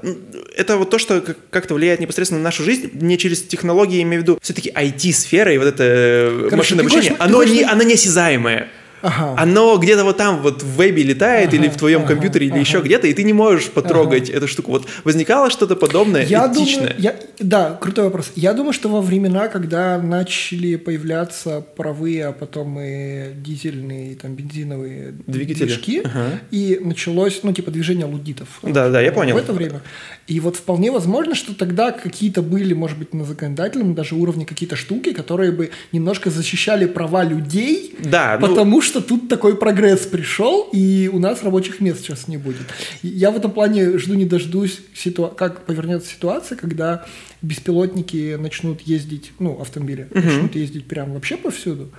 [0.57, 4.03] Это вот то, что как- как-то влияет непосредственно на нашу жизнь, не через технологии, я
[4.03, 7.55] имею в виду, все-таки IT-сфера и вот это э, Короче, машинное обучение, хочешь- оно, хочешь
[7.55, 8.69] не, оно неосязаемое.
[9.03, 9.35] Ага.
[9.43, 12.53] Оно где-то вот там вот в вебе летает Ага, или в твоем ага, компьютере или
[12.53, 12.61] ага.
[12.61, 14.73] еще где-то, и ты не можешь потрогать эту штуку.
[14.73, 16.89] Вот возникало что-то подобное, Я этичное?
[16.89, 18.33] думаю, я, да, крутой вопрос.
[18.37, 25.15] Я думаю, что во времена, когда начали появляться паровые, а потом и дизельные, там, бензиновые
[25.27, 25.65] Двигатели.
[25.67, 26.41] движки, Ага.
[26.51, 28.49] и началось, ну, типа, движение лудитов.
[28.63, 29.35] Да, да, я понял.
[29.35, 29.81] В это время.
[30.27, 34.77] И вот вполне возможно, что тогда какие-то были, может быть, на законодательном даже уровне какие-то
[34.77, 40.69] штуки, которые бы немножко защищали права людей, Да, ну- потому что тут такой прогресс пришел,
[40.73, 42.67] и у нас рабочих мест сейчас не будет.
[43.03, 47.07] Я в этом плане жду не дождусь, ситуа- как повернется ситуация, когда
[47.41, 51.91] беспилотники начнут ездить, ну, автомобили, начнут ездить прям вообще повсюду.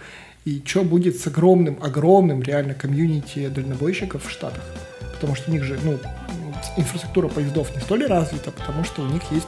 [0.46, 4.64] И что будет с огромным, огромным реально комьюнити дальнобойщиков в Штатах?
[5.14, 5.98] Потому что у них же, ну,
[6.78, 9.48] инфраструктура поездов не столь развита, потому что у них есть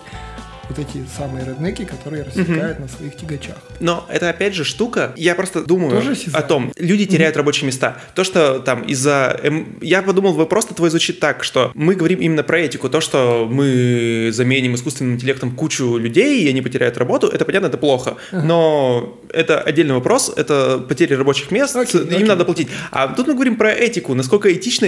[0.70, 3.58] вот эти самые реднеки, которые рассекают на своих тягачах.
[3.80, 5.14] Но это опять же штука.
[5.16, 7.98] Я просто думаю Тоже о том, люди теряют рабочие места.
[8.16, 9.40] То, что там из-за...
[9.44, 12.90] эм, Я подумал, вопрос твой звучит так, что мы говорим именно про этику.
[12.90, 17.78] То, что мы заменим искусственным интеллектом кучу людей, и они потеряют работу, это понятно, это
[17.78, 18.16] плохо.
[18.32, 22.24] Но это отдельный вопрос, это потеря рабочих мест, Окей, им окей.
[22.24, 22.70] надо платить.
[22.92, 24.88] А тут мы говорим про этику, насколько этично...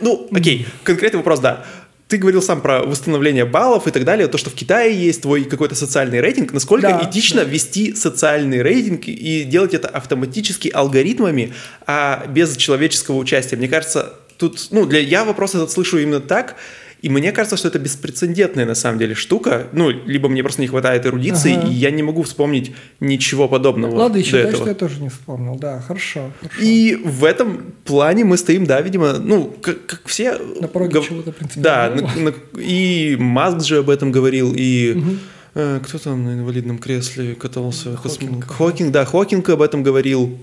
[0.00, 1.64] Ну, окей, конкретный вопрос, да.
[2.14, 5.42] Ты говорил сам про восстановление баллов и так далее, то, что в Китае есть твой
[5.42, 6.52] какой-то социальный рейтинг.
[6.52, 11.54] Насколько Да, этично вести социальный рейтинг и делать это автоматически алгоритмами,
[11.88, 13.56] а без человеческого участия?
[13.56, 16.54] Мне кажется, тут, ну, для я вопрос этот слышу именно так,
[17.04, 19.66] и мне кажется, что это беспрецедентная на самом деле штука.
[19.72, 21.68] Ну, либо мне просто не хватает эрудиции, Ага.
[21.68, 24.66] и я не могу вспомнить ничего подобного Ладно, до считай, этого.
[24.68, 25.56] я тоже не вспомнил.
[25.56, 26.30] Да, хорошо.
[26.40, 26.62] хорошо.
[26.62, 30.38] И в этом плане мы стоим, да, видимо, ну, как, как все...
[30.60, 32.10] На пороге гов- чего-то Да, принципиального.
[32.16, 34.96] на- на- и Маск же об этом говорил, и
[35.54, 37.96] э, кто там на инвалидном кресле катался?
[37.96, 38.46] Хокинг.
[38.50, 40.38] Хокинг, да, Хокинг об этом говорил.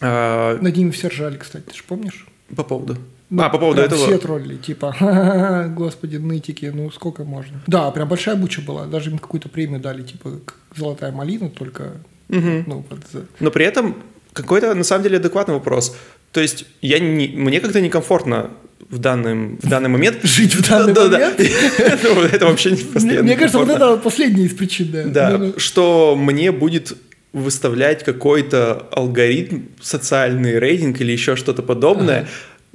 [0.00, 2.26] А, Над ними все ржали, кстати, ты же помнишь?
[2.56, 2.96] по поводу...
[3.30, 4.06] Ну, а, по поводу этого...
[4.06, 7.60] Все тролли, типа, «Ха-ха-ха, господи, нытики, ну сколько можно?
[7.68, 10.30] Да, прям большая буча была, даже им какую-то премию дали, типа,
[10.76, 11.92] золотая малина, только,
[12.28, 13.96] ну, вот за- Но при этом
[14.32, 15.96] какой-то, на самом деле, адекватный вопрос.
[16.32, 18.50] То есть я не, мне как-то некомфортно
[18.88, 20.18] в, данный, в данный момент.
[20.24, 21.36] Жить в данный Да, момент?
[21.38, 21.98] да.
[22.02, 25.04] Ну, Это вообще не Мне кажется, вот это последняя из причин, да.
[25.04, 25.54] Да, Ну-ну.
[25.58, 26.96] что мне будет
[27.32, 32.26] выставлять какой-то алгоритм, социальный рейтинг или еще что-то подобное,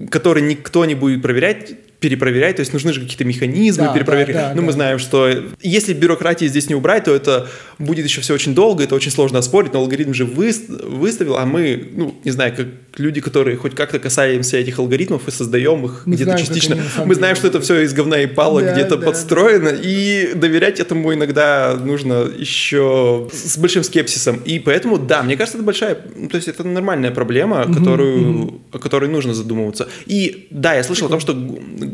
[0.09, 1.75] который никто не будет проверять,
[2.09, 4.33] перепроверять, то есть нужны же какие-то механизмы Да, перепроверки.
[4.33, 4.73] да, да, ну, мы да.
[4.73, 5.27] знаем, что
[5.61, 7.47] если бюрократии здесь не убрать, то это
[7.79, 11.45] будет еще все очень долго, это очень сложно оспорить, но алгоритм же выс- выставил, а
[11.45, 16.03] мы, ну, не знаю, как люди, которые хоть как-то касаемся этих алгоритмов и создаем их
[16.05, 18.97] Мы где-то частично, мы деле знаем, что это все из говна и палок Да, где-то
[18.97, 24.37] да, подстроено, и доверять этому иногда нужно еще с большим скепсисом.
[24.45, 28.79] И поэтому, да, мне кажется, это большая, ну, то есть это нормальная проблема, которую, о
[28.79, 29.87] которой нужно задумываться.
[30.05, 31.33] И да, я слышал о том, что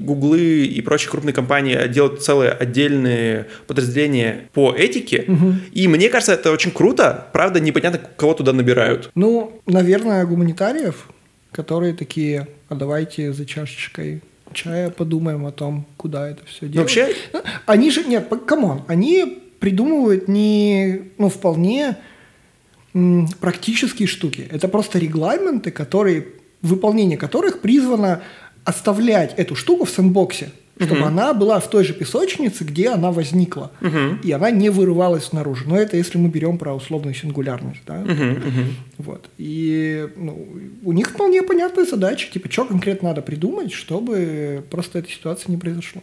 [0.01, 5.25] гуглы и прочие крупные компании делают целые отдельные подразделения по этике,
[5.71, 7.27] и мне кажется, это очень круто.
[7.33, 9.11] Правда, непонятно, кого туда набирают.
[9.15, 11.07] Ну, наверное, гуманитариев,
[11.51, 14.21] которые такие, а давайте за чашечкой
[14.53, 16.77] чая подумаем о том, куда это все делать.
[16.89, 21.95] Вообще, Ну, Они же, нет, come on, они придумывают не, ну, вполне
[22.93, 24.47] м, практические штуки.
[24.51, 26.27] Это просто регламенты, которые,
[26.61, 28.21] выполнение которых призвано
[28.65, 33.71] оставлять эту штуку в сэндбоксе, чтобы она была в той же песочнице, где она возникла,
[34.23, 35.65] и она не вырывалась наружу.
[35.67, 38.03] Но это если мы берем про условную сингулярность, да?
[38.97, 39.29] Вот.
[39.39, 40.47] И ну,
[40.83, 45.57] у них вполне понятная задача, типа, что конкретно надо придумать, чтобы просто эта ситуация не
[45.57, 46.01] произошла.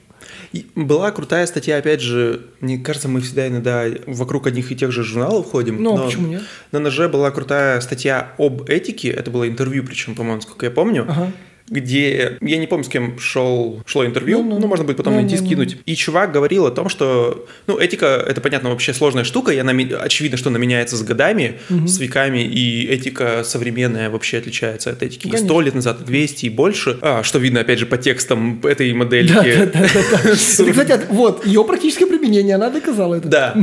[0.53, 4.90] И Была крутая статья, опять же, мне кажется, мы всегда иногда вокруг одних и тех
[4.90, 5.81] же журналов ходим.
[5.81, 6.42] Ну, а но почему нет?
[6.73, 11.07] На ноже была крутая статья об этике, это было интервью, причем, по-моему, сколько я помню,
[11.09, 11.33] Ага.
[11.71, 15.15] Где, я не помню, с кем шел, шло интервью, Ну, ну, ну, можно будет потом
[15.15, 15.47] ну, найти, ну, ну.
[15.47, 15.77] скинуть.
[15.87, 19.73] И чувак говорил о том, что, ну, этика, это, понятно, вообще сложная штука, и она,
[20.01, 25.27] очевидно, что она меняется с годами, с веками, и этика современная вообще отличается от этики
[25.27, 25.61] и 100 конечно.
[25.61, 29.33] лет назад, и 200 и больше, а, что видно, опять же, по текстам этой модельки.
[29.33, 30.31] Да, да, да, да, да.
[30.35, 33.29] Кстати, от- вот, ее практическое применение, она доказала это.
[33.29, 33.55] Да.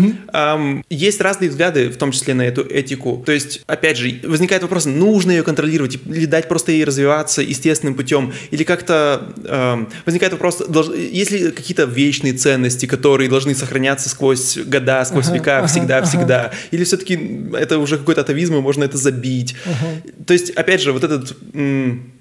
[0.89, 3.24] Есть разные взгляды, в том числе на эту этику.
[3.26, 7.94] То есть, опять же, возникает вопрос, нужно ее контролировать или дать просто ей развиваться естественным
[7.95, 14.10] путем, или как-то ам, возникает вопрос, долж- есть ли какие-то вечные ценности, которые должны сохраняться
[14.10, 17.19] сквозь года, сквозь Ага, века, ага, всегда-всегда, или все-таки
[17.53, 19.55] это уже какой-то атовизм, и можно это забить.
[20.25, 22.12] То есть, опять же, вот этот м,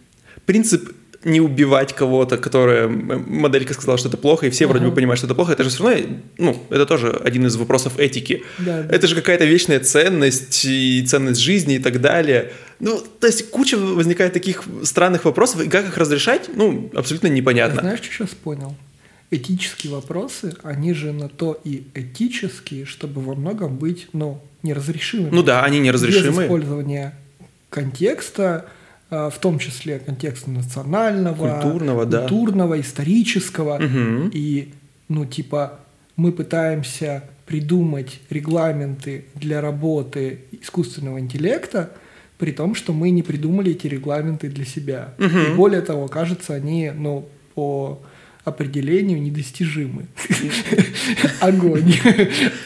[0.47, 0.93] принцип
[1.25, 5.27] не убивать кого-то, которая моделька сказала, что это плохо, и все вроде бы понимают, что
[5.27, 6.07] это плохо, это же все равно,
[6.39, 8.43] ну, это тоже один из вопросов этики.
[8.59, 8.95] Да, да.
[8.95, 12.53] Это же какая-то вечная ценность и ценность жизни и так далее.
[12.81, 17.81] Ну, то есть куча возникает таких странных вопросов, и как их разрешать, ну, абсолютно непонятно.
[17.81, 18.75] Знаешь, что сейчас понял?
[19.31, 25.31] Этические вопросы, они же на то и этические, чтобы во многом быть, ну, неразрешимыми.
[25.35, 26.45] Ну да, они Без неразрешимы.
[26.45, 27.15] использования
[27.71, 28.67] контекста,
[29.31, 32.21] в том числе контекста национального, Культурного, да.
[32.21, 33.79] культурного, исторического.
[33.79, 34.31] Мгм.
[34.33, 34.73] И,
[35.09, 35.81] ну, типа,
[36.17, 41.91] мы пытаемся придумать регламенты для работы искусственного интеллекта,
[42.39, 45.15] при том, что мы не придумали эти регламенты для себя.
[45.19, 48.01] И более того, кажется, они, ну, по
[48.45, 50.07] определению недостижимы.
[51.41, 51.95] Огонь.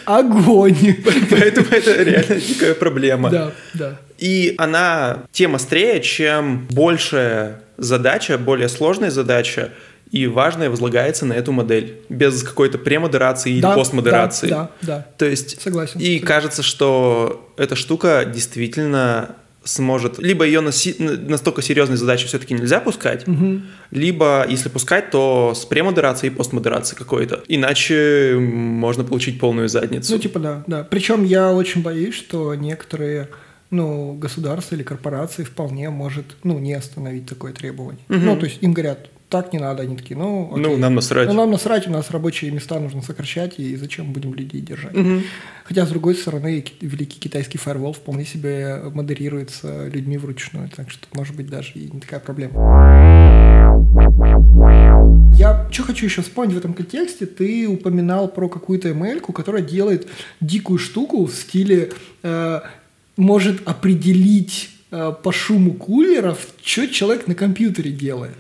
[0.05, 0.97] Огонь.
[1.31, 3.31] Поэтому это реально дикая проблема.
[3.31, 4.01] Да, да.
[4.19, 9.71] И она тем острее, чем большая задача, более сложная задача
[10.11, 12.01] и важная возлагается на эту модель.
[12.09, 14.49] Без какой-то премодерации или Да, постмодерации.
[14.49, 16.27] Да, да, То есть, Согласен, и согласен.
[16.27, 20.19] кажется, что эта штука действительно сможет...
[20.19, 23.25] Либо ее настолько серьезной задачи все-таки нельзя пускать,
[23.91, 27.43] либо, если пускать, то с премодерацией и постмодерацией какой-то.
[27.49, 30.13] Иначе можно получить полную задницу.
[30.13, 30.85] Ну, типа, да, да.
[30.85, 33.29] Причем я очень боюсь, что некоторые
[33.71, 38.03] ну, государства или корпорации вполне может, ну, не остановить такое требование.
[38.09, 40.63] Ну, то есть им говорят, так не надо, они такие, ну, окей.
[40.63, 41.29] Ну, нам насрать.
[41.29, 44.95] Ну, нам насрать, у нас рабочие места нужно сокращать, и зачем будем людей держать?
[45.65, 51.07] Хотя, с другой стороны, ки- великий китайский фаервол вполне себе модерируется людьми вручную, так что,
[51.13, 52.55] может быть, даже и не такая проблема.
[55.37, 60.09] Я что хочу еще вспомнить в этом контексте, ты упоминал про какую-то ML, которая делает
[60.41, 62.61] дикую штуку в стиле э,
[63.17, 68.37] может определить э, по шуму кулеров, что человек на компьютере делает.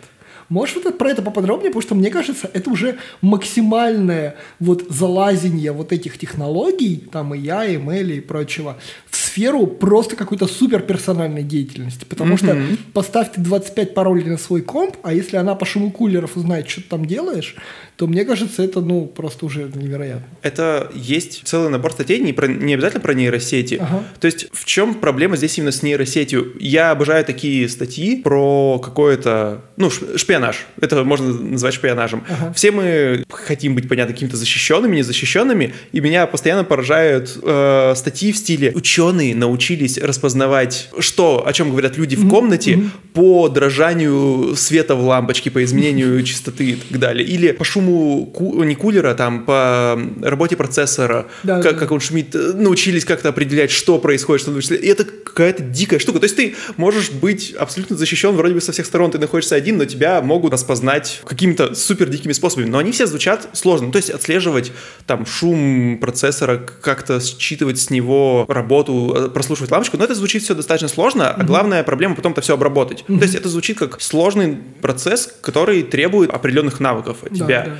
[0.48, 5.72] Можешь вот это- про это поподробнее, потому что мне кажется, это уже максимальное вот залазение
[5.72, 8.78] вот этих технологий, там и я, и ML и прочего,
[9.11, 12.04] в сферу просто какой-то суперперсональной деятельности.
[12.08, 12.74] Потому mm-hmm.
[12.74, 16.68] что поставь ты 25 паролей на свой комп, а если она по шуму кулеров узнает,
[16.68, 17.56] что ты там делаешь,
[17.98, 20.28] то мне кажется, это ну просто уже невероятно.
[20.42, 23.74] Это есть целый набор статей, не, про, не обязательно про нейросети.
[23.74, 24.04] Ага.
[24.20, 26.52] То есть в чем проблема здесь именно с нейросетью?
[26.61, 30.66] Я обожаю такие статьи про какое-то, ну, шпионаж.
[30.80, 32.22] Это можно назвать шпионажем.
[32.28, 32.52] Ага.
[32.52, 38.37] Все мы хотим быть, понятно, какими-то защищенными, незащищенными, и меня постоянно поражают э, статьи в
[38.37, 42.90] стиле «Ученые научились распознавать, что, о чем говорят люди в комнате mm-hmm.
[43.14, 47.26] по дрожанию света в лампочке, по изменению частоты и так далее».
[47.26, 47.88] Или по шуму,
[48.35, 51.79] ку- не кулера, там, по работе процессора, да, как, да.
[51.79, 56.20] как он шумит, э, научились как-то определять, что происходит, что И это какая-то дикая штука.
[56.20, 59.79] То есть ты можешь быть абсолютно защищен вроде бы со всех сторон, ты находишься один,
[59.79, 62.68] но тебя могут распознать какими-то супер дикими способами.
[62.68, 63.87] Но они все звучат сложно.
[63.87, 64.72] Ну, то есть отслеживать
[65.07, 70.55] там шум процессора, как-то считывать с него работу, э, прослушивать лампочку, но это звучит все
[70.55, 71.42] достаточно сложно, mm-hmm.
[71.42, 73.05] а главная проблема потом это все обработать.
[73.07, 73.18] Mm-hmm.
[73.18, 77.64] То есть это звучит как сложный процесс, который требует определенных навыков от да, тебя.
[77.66, 77.78] Да.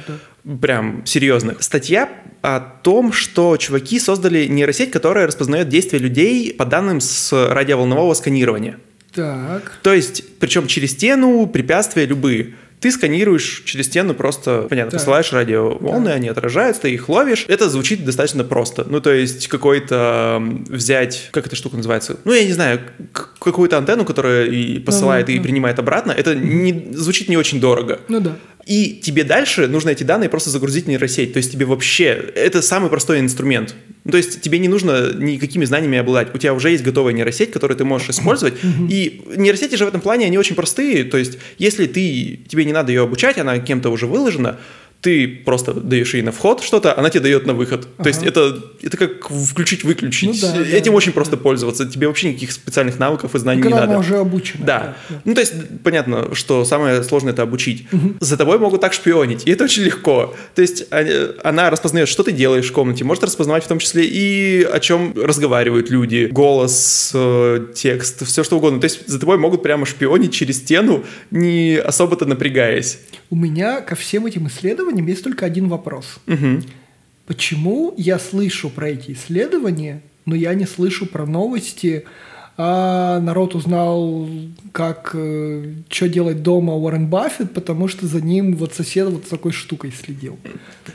[0.61, 1.63] Прям серьезных.
[1.63, 2.09] Статья
[2.43, 8.79] о том, что чуваки создали нейросеть, которая распознает действия людей по данным с радиоволнового сканирования.
[9.15, 9.79] Так.
[9.83, 12.55] То есть, причем через стену, препятствия любые.
[12.81, 14.99] Ты сканируешь через стену просто, понятно, да.
[14.99, 16.13] посылаешь радиоволны, да.
[16.13, 17.45] они отражаются, ты их ловишь.
[17.49, 18.87] Это звучит достаточно просто.
[18.89, 22.19] Ну, то есть какой-то взять, как эта штука называется?
[22.25, 22.81] Ну, я не знаю,
[23.13, 25.43] какую-то антенну, которая и посылает, да, и да.
[25.43, 26.13] принимает обратно.
[26.13, 28.01] Это не, звучит не очень дорого.
[28.07, 28.37] Ну да.
[28.68, 31.33] И тебе дальше нужно эти данные просто загрузить в нейросеть.
[31.33, 32.09] То есть тебе вообще...
[32.35, 33.74] Это самый простой инструмент.
[34.11, 36.35] То есть тебе не нужно никакими знаниями обладать.
[36.35, 38.54] У тебя уже есть готовая нейросеть, которую ты можешь использовать.
[38.90, 41.04] И нейросети же в этом плане, они очень простые.
[41.04, 44.59] То есть если ты, тебе не надо ее обучать, она кем-то уже выложена,
[45.01, 47.87] ты просто даешь ей на вход что-то, она тебе дает на выход.
[47.99, 48.03] Ага.
[48.03, 50.43] То есть это, это как включить-выключить.
[50.43, 51.15] Ну, да, Этим да, очень да.
[51.15, 51.87] просто пользоваться.
[51.87, 53.99] Тебе вообще никаких специальных навыков и знаний Когда не надо.
[54.01, 54.65] уже обучена.
[54.67, 54.79] Да.
[54.79, 55.23] Да, да.
[55.25, 55.53] Ну, то есть
[55.85, 57.87] понятно, что самое сложное это обучить.
[57.93, 58.15] Угу.
[58.21, 60.35] За тобой могут так шпионить, и это очень легко.
[60.57, 64.65] То есть она распознает, что ты делаешь в комнате, может распознавать в том числе и
[64.65, 68.81] о чем разговаривают люди, голос, э, текст, все что угодно.
[68.81, 72.99] То есть за тобой могут прямо шпионить через стену, не особо-то напрягаясь.
[73.31, 76.18] У меня ко всем этим исследованиям исследованиям есть только один вопрос.
[76.27, 76.62] Угу.
[77.27, 82.05] Почему я слышу про эти исследования, но я не слышу про новости,
[82.61, 84.29] а народ узнал,
[84.73, 89.29] как, э, что делать дома Уоррен Баффет, потому что за ним вот сосед вот с
[89.29, 90.40] такой штукой следил.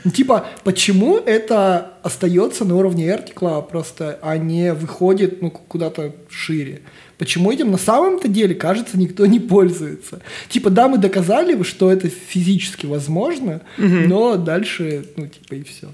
[0.04, 6.82] Ну, типа, почему это остается на уровне артикла просто, а не выходит ну, куда-то шире?
[7.16, 10.20] Почему этим на самом-то деле, кажется, никто не пользуется?
[10.50, 13.86] Типа, да, мы доказали, что это физически возможно, угу.
[13.86, 15.88] но дальше, ну, типа, и все.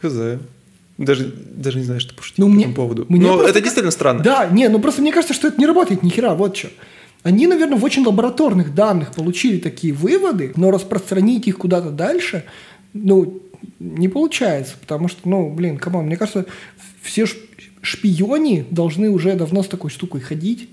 [0.00, 0.38] Хз.
[0.98, 3.06] Даже, даже не знаю, что пошутить ну, по мне, этому поводу.
[3.08, 4.22] Мне Но это действительно странно.
[4.22, 6.68] Да, не, ну просто мне кажется, что это не работает ни хера, вот что.
[7.22, 12.44] Они, наверное, в очень лабораторных данных получили такие выводы, но распространить их куда-то дальше,
[12.92, 13.42] ну,
[13.78, 16.46] не получается, потому что, ну, блин, come on, мне кажется,
[17.02, 17.26] все
[17.82, 20.68] шпиони должны уже давно с такой штукой ходить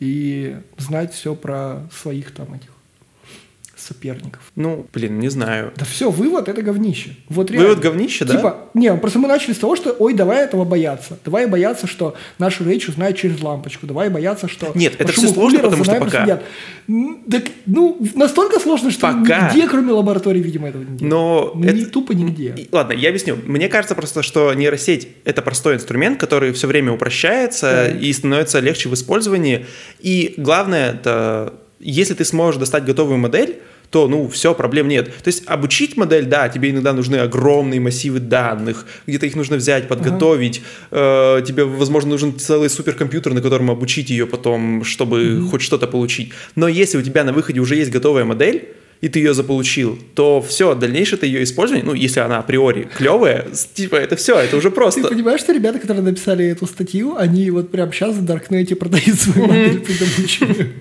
[0.00, 2.70] и знать все про своих там этих
[3.80, 4.52] соперников.
[4.56, 5.72] Ну, блин, не знаю.
[5.76, 7.16] Да все, вывод это говнище.
[7.28, 7.68] Вот реально.
[7.68, 8.36] Вывод говнище, да?
[8.36, 11.18] Типа, не, просто мы начали с того, что, ой, давай этого бояться.
[11.24, 13.86] Давай бояться, что нашу речь узнают через лампочку.
[13.86, 14.72] Давай бояться, что...
[14.74, 16.22] Нет, это все сложно, потому что пока...
[16.22, 16.42] Сидят.
[17.30, 19.48] Так, ну, настолько сложно, что пока.
[19.48, 21.90] нигде, кроме лаборатории, видимо, этого не Но Ни, это...
[21.90, 22.68] Тупо нигде.
[22.72, 23.38] Ладно, я объясню.
[23.44, 27.98] Мне кажется просто, что нейросеть— это простой инструмент, который все время упрощается да.
[27.98, 29.66] и становится легче в использовании.
[30.00, 35.06] И главное, это если ты сможешь достать готовую модель, то, ну, все, проблем нет.
[35.06, 39.88] То есть обучить модель, да, тебе иногда нужны огромные массивы данных, где-то их нужно взять,
[39.88, 41.40] подготовить, uh-huh.
[41.40, 45.50] э, тебе, возможно, нужен целый суперкомпьютер, на котором обучить ее потом, чтобы uh-huh.
[45.50, 46.32] хоть что-то получить.
[46.54, 48.68] Но если у тебя на выходе уже есть готовая модель,
[49.00, 53.46] и ты ее заполучил, то все, дальнейшее это ее использование, ну, если она априори клевая,
[53.74, 55.02] типа, это все, это уже просто.
[55.02, 59.18] Ты понимаешь, что ребята, которые написали эту статью, они вот прямо сейчас в Даркнете продают
[59.18, 60.72] свою модель предобученную.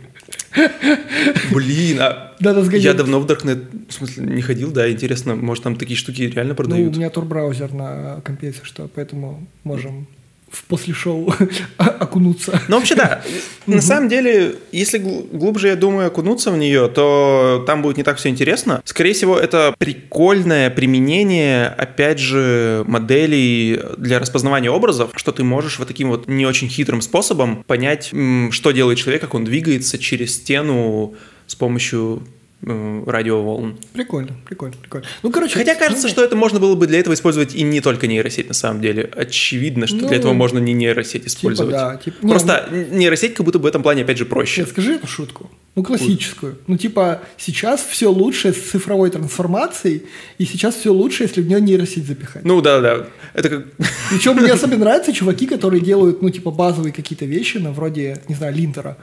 [1.52, 2.84] Блин, а Надо сгонять.
[2.84, 6.56] я давно в Darknet, в смысле, не ходил, да, интересно, может, там такие штуки реально
[6.56, 6.92] продают?
[6.92, 10.08] Ну, у меня тур-браузер на компе, что, поэтому можем
[10.52, 11.34] в после шоу
[11.78, 12.62] окунуться.
[12.68, 13.22] Ну, вообще, да.
[13.66, 18.18] На самом деле, если глубже, я думаю, окунуться в нее, то там будет не так
[18.18, 18.82] все интересно.
[18.86, 25.88] Скорее всего, это прикольное применение, опять же, моделей для распознавания образов, что ты можешь вот
[25.88, 28.12] таким вот не очень хитрым способом понять,
[28.52, 31.16] что делает человек, как он двигается через стену
[31.48, 32.24] с помощью
[32.62, 33.78] радиоволн.
[33.94, 35.08] Прикольно, прикольно, прикольно.
[35.24, 35.54] Ну, короче...
[35.56, 38.48] Хотя кажется, ну, что это можно было бы для этого использовать и не только нейросеть,
[38.50, 39.10] на самом деле.
[39.16, 41.72] Очевидно, что Ну, для этого можно не нейросеть использовать.
[41.72, 44.62] да, типа- не, Просто нейросеть как будто бы в этом плане, опять же, проще.
[44.62, 45.50] Нет, скажи эту шутку.
[45.76, 46.58] Ну, классическую.
[46.68, 50.04] Ну, типа, сейчас все лучше с цифровой трансформацией,
[50.38, 52.44] и сейчас все лучше, если в нее нейросеть запихать.
[52.44, 53.08] Ну да, да.
[53.34, 53.66] Это как...
[54.10, 58.36] Причем мне особенно нравятся чуваки, которые делают, ну, типа, базовые какие-то вещи, на вроде, не
[58.36, 58.98] знаю, linter а.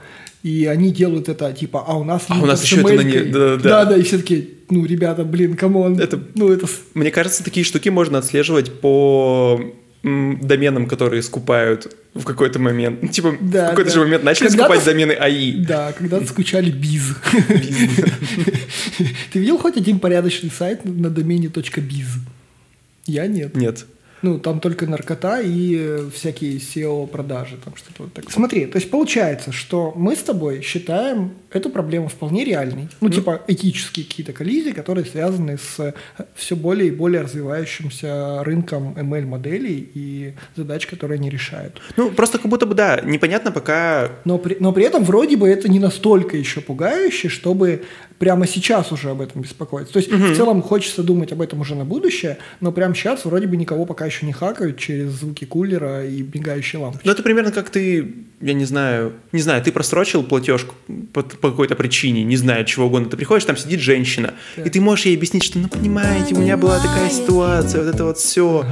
[0.47, 3.19] И они делают это, типа, а у нас А у нас еще это на не-
[3.19, 3.83] да-да-да.
[3.83, 5.99] Да-да, и все такие, ну, ребята, блин, come on.
[5.99, 6.67] Это- Ну, это...
[6.93, 9.59] Мне кажется, такие штуки можно отслеживать по
[10.03, 12.99] доменам, которые скупают в какой-то момент.
[13.01, 13.93] Ну, Типа, Да, в какой-то да.
[13.95, 15.65] же момент начали Когда-то скупать домены АИ.
[15.65, 17.03] Да, когда-то скучали биз.
[19.33, 22.05] Ты видел хоть один порядочный сайт на домене .biz?
[23.05, 23.53] Я нет.
[23.53, 23.85] Нет.
[24.21, 28.31] Ну, там только наркота и э, всякие SEO-продажи, там что-то вот так.
[28.31, 32.89] Смотри, то есть получается, что мы с тобой считаем эту проблему вполне реальной.
[32.99, 35.93] Ну, типа этические какие-то коллизии, которые связаны с
[36.35, 41.81] все более и более развивающимся рынком ML-моделей и задач, которые они решают.
[41.95, 44.11] Ну, просто как будто бы, да, непонятно пока...
[44.25, 47.83] Но при, но при этом вроде бы это не настолько еще пугающе, чтобы
[48.19, 49.93] прямо сейчас уже об этом беспокоиться.
[49.93, 53.47] То есть в целом хочется думать об этом уже на будущее, но прямо сейчас вроде
[53.47, 57.05] бы никого пока еще не хакают через звуки кулера и мигающие лампочки.
[57.05, 60.75] Ну, это примерно как ты, я не знаю, не знаю, ты просрочил платежку
[61.13, 63.09] по, по какой-то причине, не знаю, чего угодно.
[63.09, 66.57] Ты приходишь, там сидит женщина, и ты можешь ей объяснить, что, ну, понимаете, у меня
[66.57, 68.65] была такая ситуация, вот это вот все.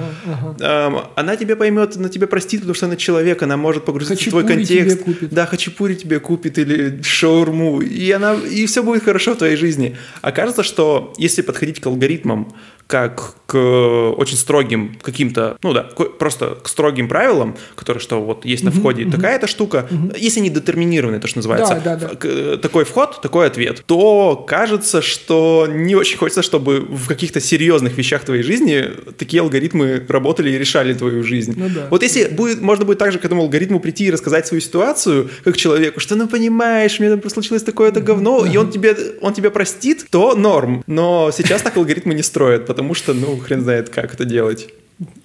[1.15, 4.43] она тебя поймет, она тебя простит, потому что она человек, она может погрузиться в твой
[4.43, 5.03] Хачапури тебе контекст.
[5.03, 5.29] купит.
[5.33, 9.97] Да, хачапури тебе купит или шаурму, и она и все будет хорошо в твоей жизни.
[10.21, 12.53] А кажется, что если подходить к алгоритмам
[12.87, 18.63] как к очень строгим каким-то, ну да, просто к строгим правилам, которые, что вот есть
[18.63, 22.27] на входе такая-то штука, если они детерминированы, то, что называется, Да, да, да.
[22.27, 27.97] э, такой вход, такой ответ, то кажется, что не очень хочется, чтобы в каких-то серьезных
[27.97, 31.53] вещах твоей жизни такие алгоритмы работали и решали твою жизнь.
[31.55, 31.87] Ну да.
[31.89, 35.57] Вот если будет, можно будет также к этому алгоритму прийти и рассказать свою ситуацию, как
[35.57, 40.07] человеку, что, ну, понимаешь, мне там случилось такое-то говно, и он тебе, он тебя простит,
[40.09, 40.83] то норм.
[40.87, 44.67] Но сейчас так алгоритмы не строят, потому что, ну, хрен знает, как это делать.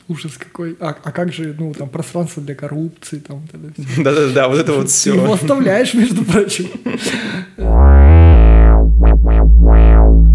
[0.07, 0.77] Ужас какой.
[0.79, 3.43] А, а как же, ну, там, пространство для коррупции, там.
[3.99, 5.35] Да-да-да, вот это вот Ты его все.
[5.35, 6.67] оставляешь, между прочим.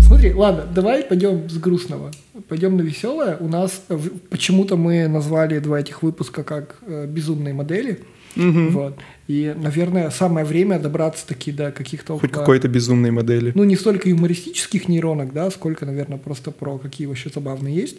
[0.02, 2.12] Смотри, ладно, давай пойдем с грустного.
[2.50, 3.38] Пойдем на веселое.
[3.38, 3.82] У нас
[4.30, 8.02] почему-то мы назвали два этих выпуска как э, безумные модели.
[8.36, 8.98] Вот.
[9.28, 13.52] И, наверное, самое время добраться таки до каких-то Хоть около- какой-то безумной модели.
[13.56, 17.98] ну, не столько юмористических нейронок, да, сколько, наверное, просто про какие вообще забавные есть.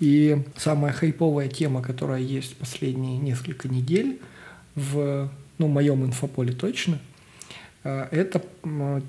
[0.00, 4.18] И самая хайповая тема, которая есть последние несколько недель
[4.74, 6.98] в, ну, моем инфополе точно,
[7.84, 8.42] э, это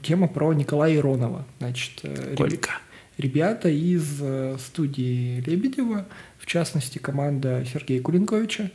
[0.04, 1.46] тема про Николая Иронова.
[1.60, 2.72] Значит, э, Колька.
[3.18, 6.06] ребята из э, студии Лебедева,
[6.38, 8.70] в частности, команда Сергея Кулинковича,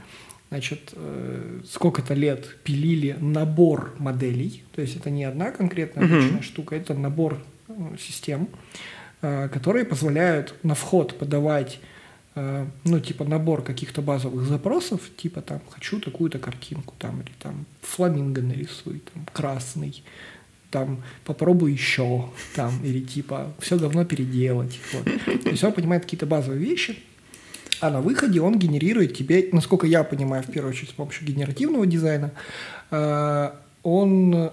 [0.51, 6.75] значит, э, сколько-то лет пилили набор моделей, то есть это не одна конкретная обычная штука,
[6.75, 7.39] это набор
[7.69, 8.49] э, систем,
[9.23, 11.81] э, которые позволяют на вход подавать
[12.85, 18.41] ну, типа набор каких-то базовых запросов, типа там хочу такую-то картинку, там, или там фламинго
[18.41, 20.05] нарисуй, там, красный,
[20.71, 24.79] там попробуй еще, там, или типа все говно переделать.
[24.93, 25.05] Вот.
[25.43, 27.01] То есть он понимает какие-то базовые вещи,
[27.81, 31.87] а на выходе он генерирует тебе, насколько я понимаю, в первую очередь с помощью генеративного
[31.87, 32.31] дизайна,
[32.91, 33.51] э,
[33.83, 34.53] он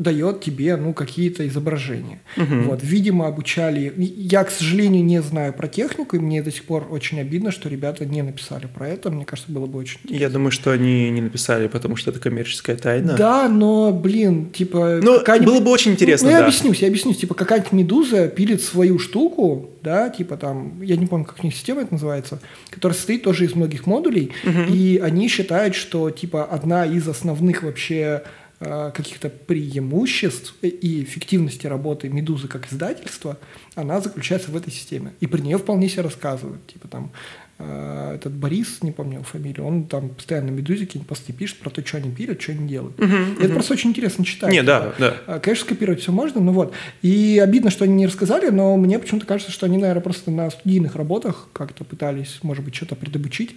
[0.00, 2.20] дает тебе, ну, какие-то изображения.
[2.36, 3.92] Вот, видимо, обучали...
[3.96, 7.68] Я, к сожалению, не знаю про технику, и мне до сих пор очень обидно, что
[7.68, 9.10] ребята не написали про это.
[9.10, 12.76] Мне кажется, было бы очень Я думаю, что они не написали, потому что это коммерческая
[12.76, 13.14] тайна.
[13.14, 15.00] Да, но, блин, типа...
[15.02, 16.46] Ну, было бы очень интересно, Ну, я да.
[16.46, 17.18] объяснюсь, я объяснюсь.
[17.18, 21.54] Типа, какая-нибудь медуза пилит свою штуку, да, типа там, я не помню, как у них
[21.54, 22.40] система это называется,
[22.70, 24.32] которая состоит тоже из многих модулей,
[24.68, 28.22] и они считают, что, типа, одна из основных вообще
[28.60, 33.38] каких-то преимуществ и эффективности работы Медузы как издательства,
[33.74, 35.12] она заключается в этой системе.
[35.20, 36.66] И про нее вполне себе рассказывают.
[36.66, 37.10] Типа там
[37.58, 41.70] э, этот Борис, не помню его фамилию, он там постоянно Медузе какие-нибудь посты пишет про
[41.70, 43.00] то, что они пилят, что они делают.
[43.00, 44.52] И это просто очень интересно читать.
[44.52, 45.16] Не, да, да.
[45.26, 46.74] А, Конечно, скопировать все можно, но вот.
[47.00, 50.50] И обидно, что они не рассказали, но мне почему-то кажется, что они, наверное, просто на
[50.50, 53.56] студийных работах как-то пытались, может быть, что-то предобучить.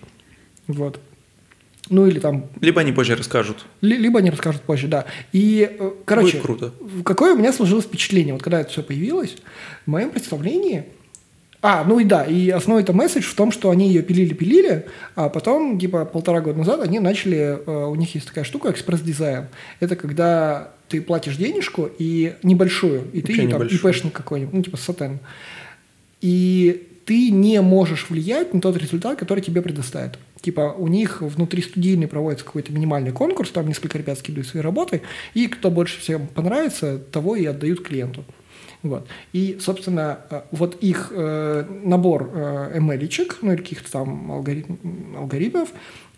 [0.67, 1.01] Вот.
[1.89, 3.65] Ну или там, Либо они позже расскажут.
[3.81, 5.05] ли- либо они расскажут позже, да.
[5.33, 6.73] И, э, короче, Будет круто.
[7.03, 9.35] какое у меня сложилось впечатление, вот когда это все появилось,
[9.85, 10.85] в моем представлении...
[11.65, 15.29] А, ну и да, и основной это месседж в том, что они ее пилили-пилили, а
[15.29, 19.47] потом, типа, полтора года назад они начали, э, у них есть такая штука, экспресс-дизайн.
[19.79, 23.91] Это когда ты платишь денежку и небольшую, и ты Вообще там небольшую.
[23.93, 25.19] ИПшник какой-нибудь, ну, типа сатен.
[26.21, 30.17] И ты не можешь влиять на тот результат, который тебе предоставят.
[30.43, 35.01] Типа у них внутри студийной проводится какой-то минимальный конкурс, там несколько ребят скидывают свои работы,
[35.33, 38.25] и кто больше всем понравится, того и отдают клиенту.
[38.81, 39.07] Вот.
[39.31, 45.69] И, собственно, э, вот их э, набор э, ML-чек, ну или каких-то там алгоритм- алгоритмов,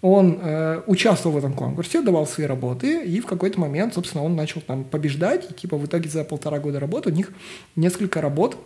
[0.02, 4.36] он э, участвовал в этом конкурсе, давал свои работы, и в какой-то момент, собственно, он
[4.36, 7.32] начал там побеждать, и типа в итоге за полтора года работы у них
[7.76, 8.58] несколько работ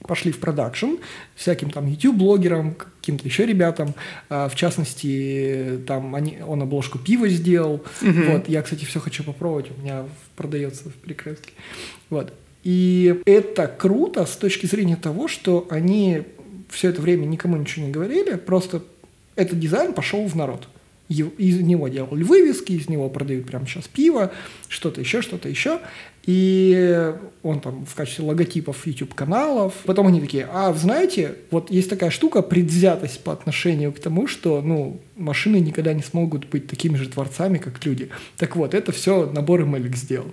[0.00, 0.96] пошли в продакшн
[1.34, 3.94] всяким там YouTube-блогерам, каким-то еще ребятам.
[4.28, 7.82] А, в частности, там они, он обложку пива сделал.
[8.00, 10.04] Вот, я, кстати, все хочу попробовать, у меня
[10.36, 11.52] продается в перекрестке.
[12.10, 12.32] Вот.
[12.64, 16.24] И это круто с точки зрения того, что они
[16.68, 18.82] все это время никому ничего не говорили, просто
[19.36, 20.68] этот дизайн пошел в народ.
[21.08, 24.32] Из него делали вывески, из него продают прямо сейчас пиво,
[24.66, 25.78] что-то еще, что-то еще.
[26.26, 27.12] И
[27.44, 29.72] он там в качестве логотипов YouTube-каналов.
[29.84, 34.60] Потом они такие, а знаете, вот есть такая штука, предвзятость по отношению к тому, что,
[34.60, 38.08] ну, машины никогда не смогут быть такими же творцами, как люди.
[38.36, 40.26] Так вот, это все набор MLX сделал.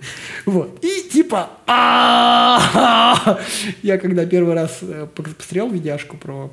[0.46, 0.84] Вот.
[0.84, 3.38] И типа, «А-а-а!»
[3.82, 6.50] я когда первый раз э, посмотрел видяшку про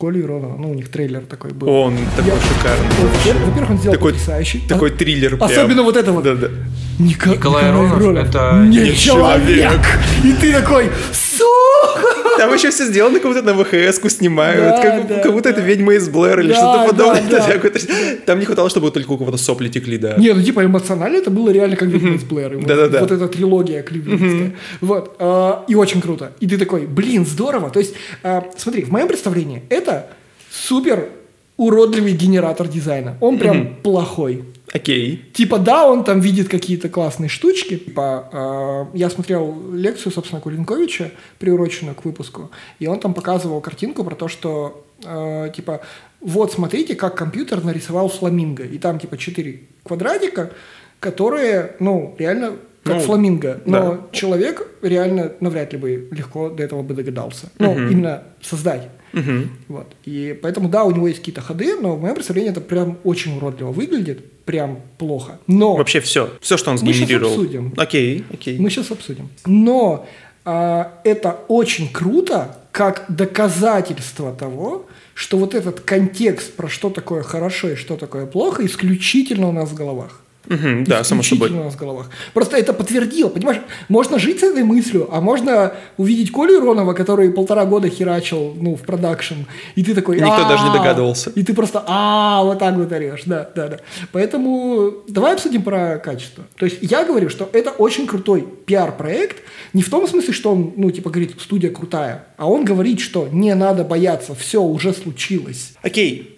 [0.00, 1.68] Колю Иронова, ну, у них трейлер такой был.
[1.68, 3.44] Он такой шикарный.
[3.46, 4.60] Во-первых, он сделал Такой- потрясающий.
[4.68, 5.38] Такой А- триллер.
[5.40, 6.24] Особенно вот это вот.
[6.24, 6.50] Да-да.
[6.98, 8.96] Ника- Николай Аронов это не человек.
[8.96, 9.80] человек.
[10.24, 12.36] И ты такой, сука!
[12.38, 15.50] Там еще все сделано, как будто на ВХС-ку снимают, Да, как, да, как будто да.
[15.50, 17.22] это ведьма из Блэр или Да, что-то подобное.
[17.30, 18.16] да, да.
[18.26, 20.16] Там не хватало, чтобы только у кого-то сопли текли, да.
[20.16, 22.56] Не, ну типа эмоционально это было реально как «Ведьма из Блэр».
[22.56, 23.00] Вот- Да-да-да.
[23.00, 24.52] Вот эта трилогия кливлендская.
[24.80, 25.16] Вот.
[25.18, 26.32] а, И очень круто.
[26.40, 27.70] И ты такой, блин, здорово.
[27.70, 30.06] То есть, а, смотри, в моем представлении это
[30.50, 31.08] супер
[31.56, 33.16] уродливый генератор дизайна.
[33.20, 34.44] Он прям плохой.
[34.72, 35.24] Окей.
[35.32, 37.76] Типа, да, он там видит какие-то классные штучки.
[37.78, 44.04] Типа, э, я смотрел лекцию, собственно, Кулинковича, приуроченную к выпуску, и он там показывал картинку
[44.04, 45.80] про то, что, э, типа,
[46.20, 48.64] вот смотрите, как компьютер нарисовал фламинго.
[48.64, 50.52] И там, типа, четыре квадратика,
[50.98, 52.56] которые, ну, реально
[52.86, 53.60] как Ну, фламинго.
[53.66, 54.00] Но да.
[54.12, 57.50] человек реально навряд ли бы легко до этого бы догадался.
[57.58, 58.88] Ну, именно создать.
[59.12, 59.50] Мгм.
[59.68, 59.86] Вот.
[60.04, 63.36] И поэтому, да, у него есть какие-то ходы, но в моем представлении это прям очень
[63.36, 65.38] уродливо выглядит, прям плохо.
[65.46, 66.30] Но Вообще все.
[66.40, 67.32] Все, что он Мы щас сгенерировал.
[67.32, 67.72] обсудим.
[67.76, 68.58] Окей, окей.
[68.58, 69.30] мы сейчас обсудим.
[69.46, 70.06] Но
[70.44, 77.70] а, это очень круто, как доказательство того, что вот этот контекст про что такое хорошо
[77.70, 80.20] и что такое плохо исключительно у нас в головах.
[80.48, 81.50] Мгм, да, само собой.
[81.50, 82.10] у нас в головах.
[82.34, 83.60] Просто это подтвердило, понимаешь?
[83.88, 88.76] Можно жить с этой мыслью, а можно увидеть Колю Иронова, который полтора года херачил, ну,
[88.76, 89.44] в продакшн,
[89.74, 90.16] и ты такой...
[90.16, 91.30] Никто даже не догадывался.
[91.30, 93.80] И ты просто а вот так вот орешь, да, да, да.
[94.12, 96.44] Поэтому давай обсудим про качество.
[96.56, 99.42] То есть я говорю, что это очень крутой пиар-проект,
[99.72, 103.28] не в том смысле, что он, ну, типа, говорит, студия крутая, а он говорит, что
[103.30, 105.72] не надо бояться, все уже случилось.
[105.82, 106.36] Окей.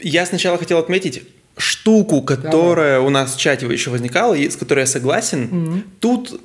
[0.00, 1.22] Я сначала хотел отметить
[1.56, 5.84] штуку, которая у нас в чате еще возникала, и с которой я согласен.
[6.00, 6.40] Тут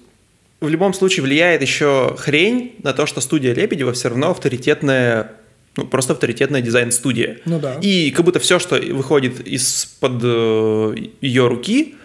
[0.60, 5.32] в любом случае влияет еще хрень на то, что студия Лебедева все равно авторитетная
[5.78, 7.40] ну, просто авторитетная дизайн-студия.
[7.46, 7.76] Ну да.
[7.82, 11.96] И как будто все, что выходит из-под э, ее руки,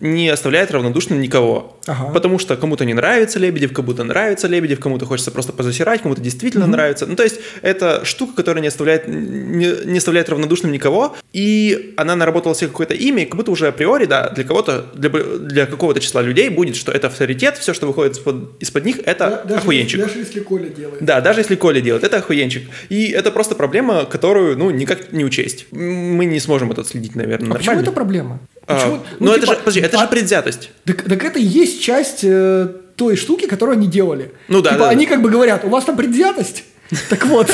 [0.00, 1.78] не оставляет равнодушным никого.
[1.86, 2.12] Ага.
[2.12, 6.66] Потому что кому-то не нравится Лебедев, кому-то нравится Лебедев, кому-то хочется просто позасирать, кому-то действительно
[6.66, 7.06] нравится.
[7.06, 12.16] Ну, то есть, это штука, которая не оставляет, не, не оставляет равнодушным никого, и она
[12.16, 16.00] наработала себе какое-то имя, и как будто уже априори, да, для кого-то, для, для какого-то
[16.00, 19.60] числа людей будет, что это авторитет, все, что выходит из-под, из-под них, это Да- даже,
[19.60, 20.00] охуенчик.
[20.00, 21.04] Даже если Коля делает.
[21.04, 22.64] Да, даже если Коля делает, это охуенчик.
[22.88, 25.66] И это просто проблема, которую, ну, никак не учесть.
[25.70, 27.82] Мы не сможем это отследить, наверное, А почему нормально.
[27.82, 28.40] это проблема?
[28.66, 30.70] А, Почему- ну, это типа, же, подожди, это а- же предвзятость.
[30.84, 34.32] Так, так это и есть часть э, той штуки, которую они делали.
[34.48, 35.12] Ну да, Типа да, они да.
[35.12, 36.64] как бы говорят, у вас там предвзятость?
[37.08, 37.50] Так вот.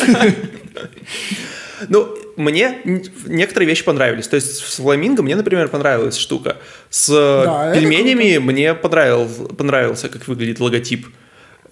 [1.88, 2.78] Ну, мне
[3.26, 4.28] некоторые вещи понравились.
[4.28, 6.58] То есть с фламинго мне, например, понравилась штука.
[6.90, 11.06] С Да, это пельменями мне понравился, понравился, как выглядит логотип.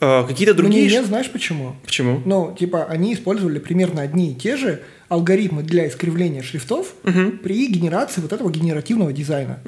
[0.00, 0.84] А, Какие-то Мне другие...
[0.84, 1.76] не ш- знаешь почему?
[1.84, 2.22] Почему?
[2.24, 6.94] Ну, типа, они использовали примерно одни и те же алгоритмы для искривления шрифтов
[7.42, 9.60] при генерации вот этого генеративного дизайна.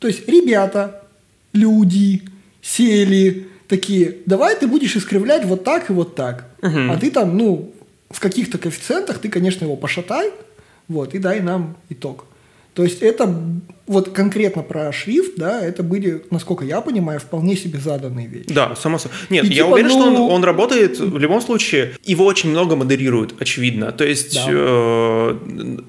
[0.00, 1.02] То есть ребята,
[1.52, 2.22] люди
[2.62, 6.46] сели такие, давай ты будешь искривлять вот так и вот так.
[6.90, 7.72] А ты там, ну,
[8.10, 10.32] в каких-то коэффициентах ты, конечно, его пошатай,
[10.88, 12.26] вот, и дай нам итог.
[12.74, 13.34] То есть это
[13.88, 18.46] вот конкретно про шрифт, да, это были, насколько я понимаю, вполне себе заданные вещи.
[18.54, 19.16] Да, само собой.
[19.30, 21.94] Нет, И я типа, уверен, что он, ну- он работает в любом случае.
[22.04, 23.90] Его очень много модерируют, очевидно.
[23.90, 24.46] То есть Да.
[24.48, 25.36] э,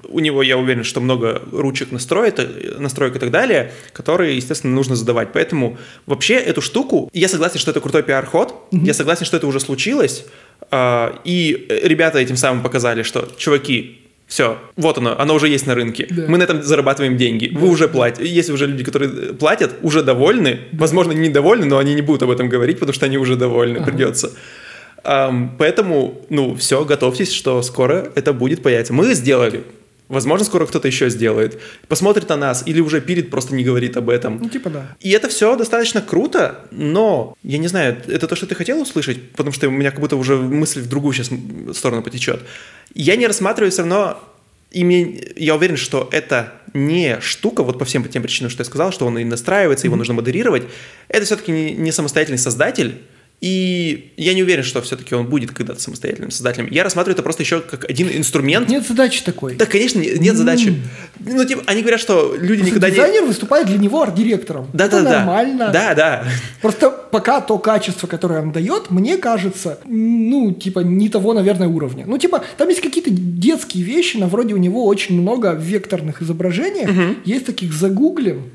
[0.08, 2.40] у него, я уверен, что много ручек настроек,
[2.78, 5.28] настроек и так далее, которые, естественно, нужно задавать.
[5.32, 9.60] Поэтому вообще эту штуку, я согласен, что это крутой пиар-ход, я согласен, что это уже
[9.60, 10.24] случилось,
[10.72, 14.01] э, и ребята этим самым показали, что, чуваки,
[14.32, 16.06] все, вот оно, оно уже есть на рынке.
[16.08, 16.24] Да.
[16.26, 17.50] Мы на этом зарабатываем деньги.
[17.54, 18.26] Вы уже платите.
[18.26, 20.60] Есть уже люди, которые платят, уже довольны.
[20.72, 24.30] Возможно, недовольны, но они не будут об этом говорить, потому что они уже довольны, придется.
[25.04, 28.94] Ам, поэтому, ну, все, готовьтесь, что скоро это будет появиться.
[28.94, 29.64] Мы сделали.
[30.12, 31.58] Возможно, скоро кто-то еще сделает.
[31.88, 34.40] Посмотрит на нас или уже пилит, просто не говорит об этом.
[34.42, 34.94] Ну, типа да.
[35.00, 39.30] И это все достаточно круто, но я не знаю, это то, что ты хотел услышать,
[39.30, 41.30] потому что у меня как будто уже мысль в другую сейчас
[41.74, 42.42] сторону потечет.
[42.92, 44.22] Я не рассматриваю все равно
[44.70, 48.92] ими, я уверен, что это не штука, вот по всем тем причинам, что я сказал,
[48.92, 50.64] что он и настраивается, его нужно модерировать.
[51.08, 53.00] Это все-таки не, не самостоятельный создатель,
[53.42, 56.68] и я не уверен, что все-таки он будет когда-то самостоятельным создателем.
[56.70, 58.68] Я рассматриваю это просто еще как один инструмент.
[58.68, 59.56] Нет задачи такой.
[59.56, 60.80] Да, конечно, не- нет задачи.
[61.18, 62.94] Ну, типа, они говорят, что люди Просто никогда не...
[62.94, 64.68] дизайнер выступает для него арт-директором.
[64.72, 65.18] Да, это да, да.
[65.18, 65.70] нормально.
[65.72, 66.24] Да, да.
[66.60, 72.04] Просто пока то качество, которое он дает, мне кажется, ну, типа, не того, наверное, уровня.
[72.06, 77.16] Ну, типа, там есть какие-то детские вещи, на вроде у него очень много векторных изображений.
[77.24, 78.52] Есть таких загуглим,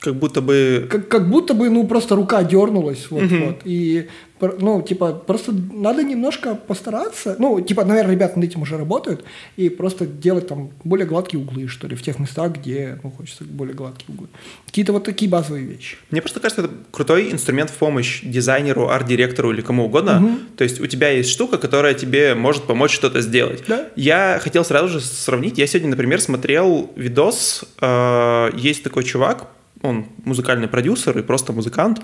[0.00, 0.86] Как будто бы...
[0.90, 3.60] как, как будто бы, ну, просто рука дернулась, вот, вот.
[3.64, 4.08] И,
[4.40, 7.36] ну, типа, просто надо немножко постараться.
[7.38, 9.24] Ну, типа, наверное, ребята над этим уже работают.
[9.56, 13.44] И просто делать там более гладкие углы, что ли, в тех местах, где, ну, хочется
[13.44, 14.28] более гладкие углы.
[14.66, 15.96] Какие-то вот такие базовые вещи.
[16.10, 20.38] Мне просто кажется, это крутой инструмент в помощь дизайнеру, арт-директору или кому угодно.
[20.56, 23.64] То есть у тебя есть штука, которая тебе может помочь что-то сделать.
[23.66, 23.88] Да.
[23.96, 25.56] Я хотел сразу же сравнить.
[25.58, 27.64] Я сегодня, например, смотрел видос.
[27.80, 29.48] э, Есть такой чувак,
[29.86, 32.00] он музыкальный продюсер и просто музыкант,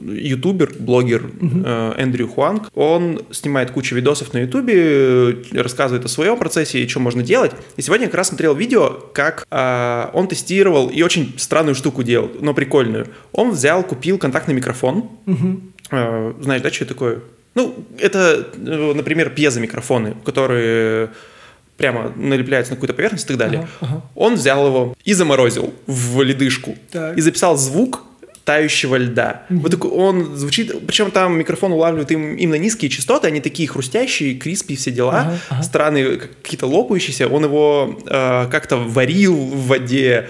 [0.00, 2.70] ютубер, блогер э, Эндрю Хуанг.
[2.74, 7.52] Он снимает кучу видосов на ютубе, э, рассказывает о своем процессе и что можно делать.
[7.76, 12.02] И сегодня я как раз смотрел видео, как э, он тестировал и очень странную штуку
[12.02, 13.08] делал, но прикольную.
[13.32, 15.08] Он взял, купил контактный микрофон.
[15.90, 17.20] Э, знаешь, да, что это такое?
[17.54, 21.10] Ну, это, э, например, пьезомикрофоны, которые
[21.76, 23.60] прямо налепляются на какую-то поверхность и так далее.
[23.80, 24.02] Ага, ага.
[24.14, 26.76] Он взял его и заморозил в ледышку.
[26.90, 27.16] Так.
[27.16, 28.04] И записал звук
[28.44, 29.44] тающего льда.
[29.50, 34.34] Вот такой он звучит, причем там микрофон улавливает им, именно низкие частоты, они такие хрустящие,
[34.34, 35.62] криспи, все дела, ага.
[35.62, 37.28] странные, как- какие-то лопающиеся.
[37.28, 40.28] Он его э, как-то варил в воде,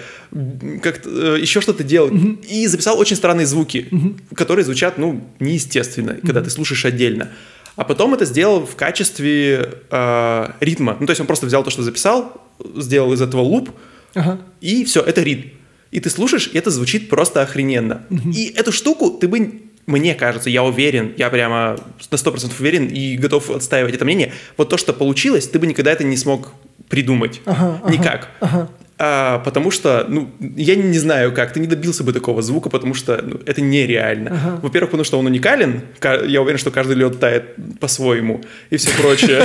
[0.83, 2.11] как-то э, еще что-то делал.
[2.47, 3.89] И записал очень странные звуки,
[4.35, 7.29] которые звучат, ну, неестественно, когда ты слушаешь отдельно.
[7.75, 10.95] А потом это сделал в качестве э, ритма.
[10.99, 12.41] Ну, то есть он просто взял то, что записал,
[12.75, 13.71] сделал из этого луп,
[14.13, 14.39] Ага.
[14.61, 15.49] и все, это ритм.
[15.91, 18.03] И ты слушаешь, и это звучит просто охрененно.
[18.33, 21.77] И эту штуку ты бы, мне кажется, я уверен, я прямо
[22.11, 25.91] на 100% уверен и готов отстаивать это мнение, вот то, что получилось, ты бы никогда
[25.91, 26.51] это не смог
[26.89, 27.41] придумать.
[27.45, 28.29] Ага, ага, Никак.
[28.39, 28.69] ага.
[29.05, 32.93] А, потому что, ну, я не знаю как, ты не добился бы такого звука, потому
[32.93, 34.29] что ну, это нереально.
[34.31, 34.59] Ага.
[34.63, 37.43] Во-первых, потому что он уникален, ка- я уверен, что каждый лед тает
[37.81, 39.43] по-своему и все прочее.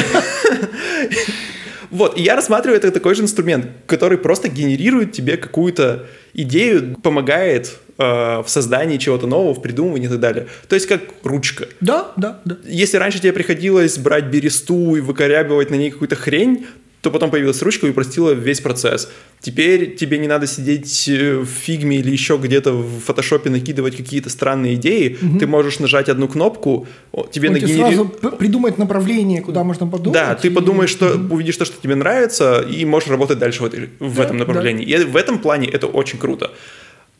[1.91, 7.79] Вот, и я рассматриваю это такой же инструмент, который просто генерирует тебе какую-то идею, помогает
[7.97, 10.47] э, в создании чего-то нового, в придумывании и так далее.
[10.69, 11.67] То есть как ручка.
[11.81, 12.59] Да, да, да.
[12.65, 16.67] Если раньше тебе приходилось брать бересту и выкорябивать на ней какую-то хрень,
[17.01, 19.09] то потом появилась ручка и упростила весь процесс.
[19.41, 24.31] Теперь тебе не надо сидеть э, в фигме или еще где-то в фотошопе накидывать какие-то
[24.31, 25.17] странные идеи.
[25.39, 29.87] Ты можешь нажать одну кнопку, тебе Он тебе нагенери- сразу п- придумает направление, куда можно
[29.87, 30.13] подумать.
[30.13, 33.67] да, ты и- подумаешь, что увидишь то, что тебе нравится, и можешь работать дальше в,
[33.67, 34.85] этой- в Да, этом направлении.
[34.85, 36.51] И в этом плане это очень круто.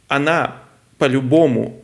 [0.09, 0.57] Она
[0.99, 1.81] по-любому,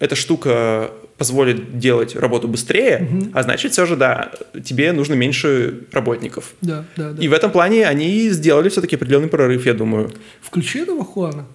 [0.00, 4.32] эта штука позволит делать работу быстрее, а значит, все же, да,
[4.64, 6.52] тебе нужно меньше работников.
[6.60, 7.22] Да, да, да.
[7.22, 10.12] И в этом плане они сделали все-таки определенный прорыв, я думаю.
[10.42, 11.46] Включи этого Хуана.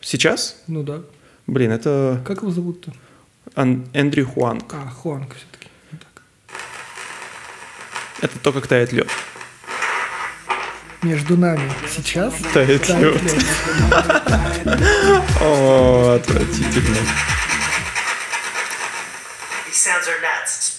[0.00, 1.00] Сейчас, Ну да.
[1.46, 2.92] блин, это Как его зовут-то?
[3.56, 4.72] Ан- Эндрю Хуанг.
[4.72, 5.68] А, Хуанг все-таки.
[8.20, 9.08] Это то, как тает лед.
[11.02, 13.20] Между нами сейчас Тает тает лёд.
[15.42, 16.96] О, отвратительно.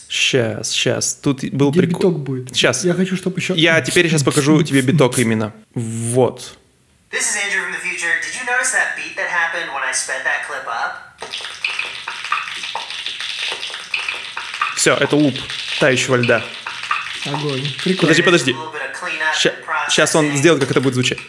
[0.09, 1.13] Сейчас, сейчас.
[1.15, 1.99] Тут был Где прикол.
[2.11, 2.55] биток будет?
[2.55, 2.83] Сейчас.
[2.83, 3.53] Я хочу, чтобы еще...
[3.55, 5.53] Я теперь сейчас покажу тебе биток именно.
[5.73, 6.57] Вот.
[7.11, 8.11] This is Andrew from the future.
[8.21, 11.01] Did you notice that beat that happened when I sped that clip up?
[14.75, 15.33] Все, это луп
[15.79, 16.43] тающего льда.
[17.25, 17.61] Огонь.
[17.83, 18.01] Прикольно.
[18.01, 18.55] Подожди, подожди.
[19.89, 21.19] Сейчас он сделает, как это будет звучать.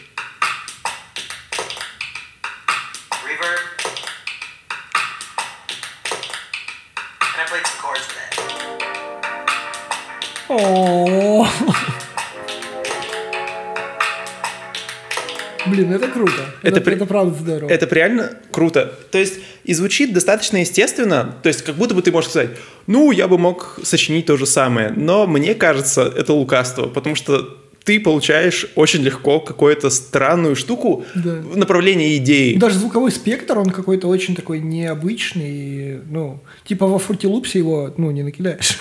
[15.86, 16.32] Блин, это круто.
[16.62, 17.70] Это Это, при- это правда здорово.
[17.70, 18.92] Это реально круто.
[19.10, 19.34] То есть,
[19.64, 21.34] и звучит достаточно естественно.
[21.42, 22.50] То есть, как будто бы ты можешь сказать,
[22.86, 24.90] ну, я бы мог сочинить то же самое.
[24.96, 31.34] Но мне кажется, это лукавство, потому что ты получаешь очень легко какую-то странную штуку Да.
[31.36, 32.56] в направлении идеи.
[32.56, 36.00] Даже звуковой спектр, он какой-то очень такой необычный.
[36.10, 38.78] Ну, типа во фрутилупсе его, ну, не накидаешь.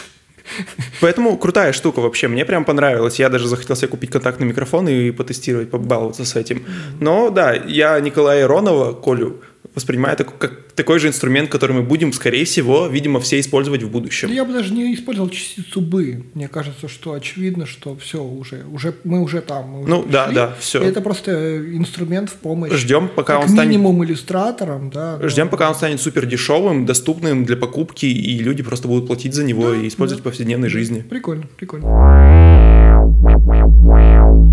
[1.02, 2.28] Поэтому крутая штука вообще.
[2.28, 3.20] Мне прям понравилось.
[3.20, 6.64] Я даже захотел себе купить контактный микрофон и потестировать, побаловаться с этим.
[7.00, 9.42] Но да, я Николая Иронова, Колю,
[9.76, 13.90] воспринимаю так- как такой же инструмент, который мы будем, скорее всего, видимо, все использовать в
[13.90, 14.32] будущем.
[14.32, 16.24] Я бы даже не использовал частицу «бы».
[16.34, 19.70] Мне кажется, что очевидно, что все, уже, уже, мы уже там.
[19.70, 20.36] мы уже Ну, да, пришли.
[20.36, 20.84] да, всё.
[20.84, 22.72] И Это просто инструмент в помощь.
[22.74, 25.20] Ждем, пока как он станет- минимум иллюстратором, да.
[25.28, 29.44] Ждем, пока он станет супер дешевым, доступным для покупки, и люди просто будут платить за
[29.44, 31.02] него и использовать в повседневной жизни.
[31.10, 32.55] Прикольно, прикольно.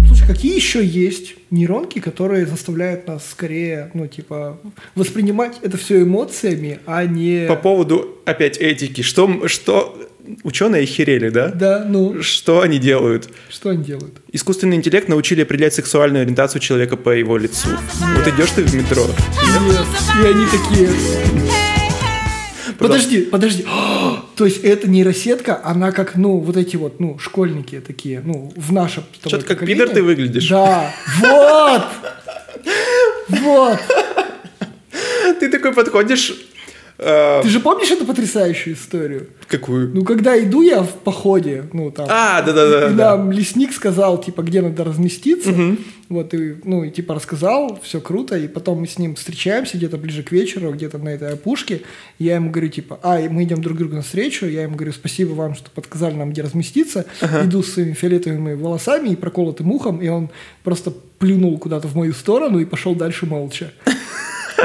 [0.06, 4.58] Слушай, какие еще есть нейронки, которые заставляют нас скорее, ну, типа,
[4.94, 7.46] воспринимать это все эмоциями, а не...
[7.48, 9.02] По поводу, опять, этики.
[9.02, 9.98] Что, что
[10.44, 11.48] ученые охерели, да?
[11.48, 13.28] Да, ну, Что они делают?
[13.48, 14.20] что они делают?
[14.32, 17.68] Искусственный интеллект научили определять сексуальную ориентацию человека по его лицу.
[18.16, 19.04] Вот идешь ты в метро.
[19.66, 19.86] Нет.
[20.22, 21.61] И они такие...
[22.82, 23.64] Подожди, подожди.
[24.36, 28.72] То есть эта нейросетка, она как, ну, вот эти вот, ну, школьники такие, ну, в
[28.72, 30.48] нашем Что-то как пидор ты выглядишь.
[30.48, 31.82] Да, вот!
[33.28, 33.78] Вот!
[35.40, 36.34] Ты такой подходишь...
[37.02, 39.28] э, Ты же помнишь эту потрясающую историю?
[39.52, 39.90] какую?
[39.94, 42.06] Ну, когда иду я в походе, ну, там...
[42.10, 42.90] А, да-да-да.
[42.90, 43.16] и да.
[43.16, 45.52] нам лесник сказал, типа, где надо разместиться.
[46.08, 48.36] Вот, и, ну, и типа рассказал, все круто.
[48.36, 51.82] И потом мы с ним встречаемся где-то ближе к вечеру, где-то на этой опушке.
[52.18, 54.46] Я ему говорю, типа, а, и мы идем друг другу навстречу.
[54.46, 57.06] Я ему говорю, спасибо вам, что подсказали нам, где разместиться.
[57.44, 60.02] Иду с своими фиолетовыми волосами и проколотым ухом.
[60.02, 60.30] И он
[60.64, 63.72] просто плюнул куда-то в мою сторону и пошел дальше молча.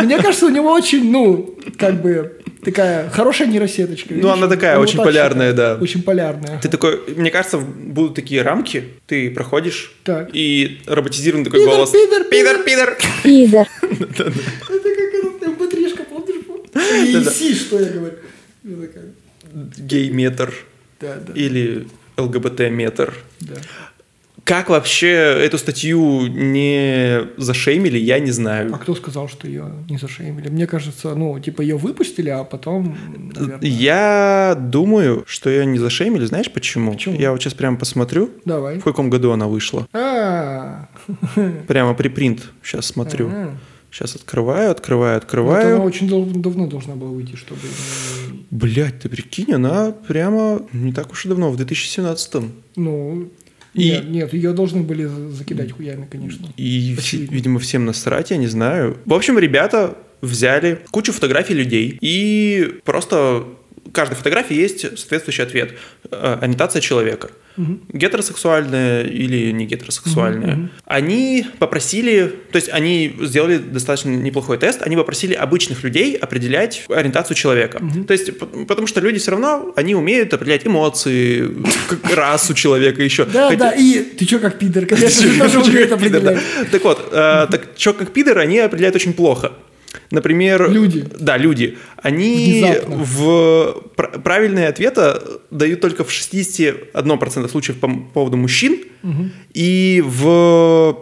[0.03, 4.13] Мне кажется, у него очень, ну, как бы, такая хорошая нейросеточка.
[4.13, 5.77] Ну, она такая, Он вот очень полярная, да.
[5.81, 6.59] Очень полярная.
[6.59, 10.29] Ты такой, мне кажется, будут такие рамки, ты проходишь, Так.
[10.33, 11.91] и роботизированный такой Пидор, голос.
[11.91, 12.97] пидор, пидор, пидор.
[13.23, 13.67] Пидор.
[13.81, 16.35] Это как этот mp3-шка, помнишь?
[17.07, 18.15] И си, что я говорю.
[18.63, 19.05] Такая,
[19.77, 20.53] Гей-метр
[20.99, 21.87] Да, да, или
[22.17, 23.13] ЛГБТ-метр.
[23.39, 23.55] да.
[24.47, 28.73] Как вообще эту статью не зашеймили, я не А знаю.
[28.81, 30.47] кто сказал, что ее не зашеймили?
[30.47, 32.97] Мне кажется, ну, типа, ее выпустили, а потом,
[33.35, 33.59] наверное...
[33.61, 36.23] Я думаю, что ее не зашеймили.
[36.25, 36.93] Знаешь почему?
[36.93, 37.19] Почему?
[37.19, 38.79] Я вот сейчас прямо посмотрю, Давай.
[38.79, 39.85] в каком году она вышла.
[39.91, 40.87] А,
[41.67, 42.49] Прямо припринт.
[42.63, 43.29] Сейчас смотрю.
[43.91, 45.75] Сейчас открываю, открываю, вот открываю.
[45.75, 47.59] она очень дав- давно должна была выйти, чтобы...
[48.51, 52.35] Блять, ты прикинь, она прямо не так уж и давно, в 2017
[52.77, 53.29] Ну,
[53.77, 56.47] И- нет, нет, ее должны были за- закидать хуями, конечно.
[56.57, 57.33] И, Очевидно.
[57.33, 58.97] видимо, всем насрать, я не знаю.
[59.05, 63.45] В общем, ребята взяли кучу фотографий людей и просто
[63.97, 65.71] каждой фотографии есть соответствующий ответ.
[66.11, 67.31] Э, Ориентация человека.
[67.91, 70.69] Гетеросексуальная или не гетеросексуальная.
[70.85, 77.35] Они попросили, то есть они сделали достаточно неплохой тест, они попросили обычных людей определять ориентацию
[77.35, 77.81] человека.
[78.07, 78.37] То есть,
[78.67, 81.49] потому что люди все равно, они умеют определять эмоции,
[82.15, 83.25] расу человека еще.
[83.25, 85.95] Да, да, и ты чё как пидор, конечно, же, тоже да.
[85.95, 86.39] определять.
[86.71, 89.53] Так вот, э, так чё как пидор, они определяют очень плохо.
[90.11, 90.69] Например...
[90.71, 91.05] Люди.
[91.19, 91.77] Да, люди.
[92.01, 92.95] Они Внезапно.
[93.03, 95.15] в пр- правильные ответы
[95.51, 98.79] дают только в 61% случаев по поводу мужчин
[99.53, 100.97] и в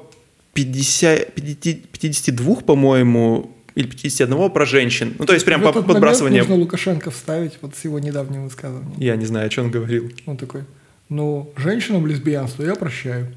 [0.53, 5.14] 50, 50 52, по-моему, или 51 про женщин.
[5.20, 6.43] Ну, то есть прям В по этот момент подбрасыванием.
[6.43, 8.95] нужно Лукашенко вставить вот с его недавнего высказывания.
[8.97, 10.12] Я не знаю, о чем он говорил.
[10.26, 10.62] Он такой,
[11.10, 13.28] ну, женщинам лесбиянство я прощаю.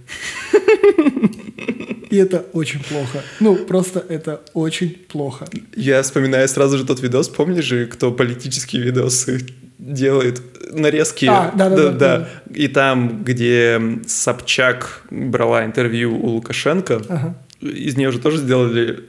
[2.11, 3.23] И это очень плохо.
[3.41, 5.47] Ну, просто это очень плохо.
[5.77, 9.47] Я вспоминаю сразу же тот видос, помнишь же, кто политические видосы
[9.79, 10.41] делает,
[10.73, 11.27] нарезки.
[11.27, 12.29] А, да-да-да, да.
[12.55, 17.35] И там, где Собчак брала интервью у Лукашенко, Ага.
[17.61, 19.05] из нее же тоже сделали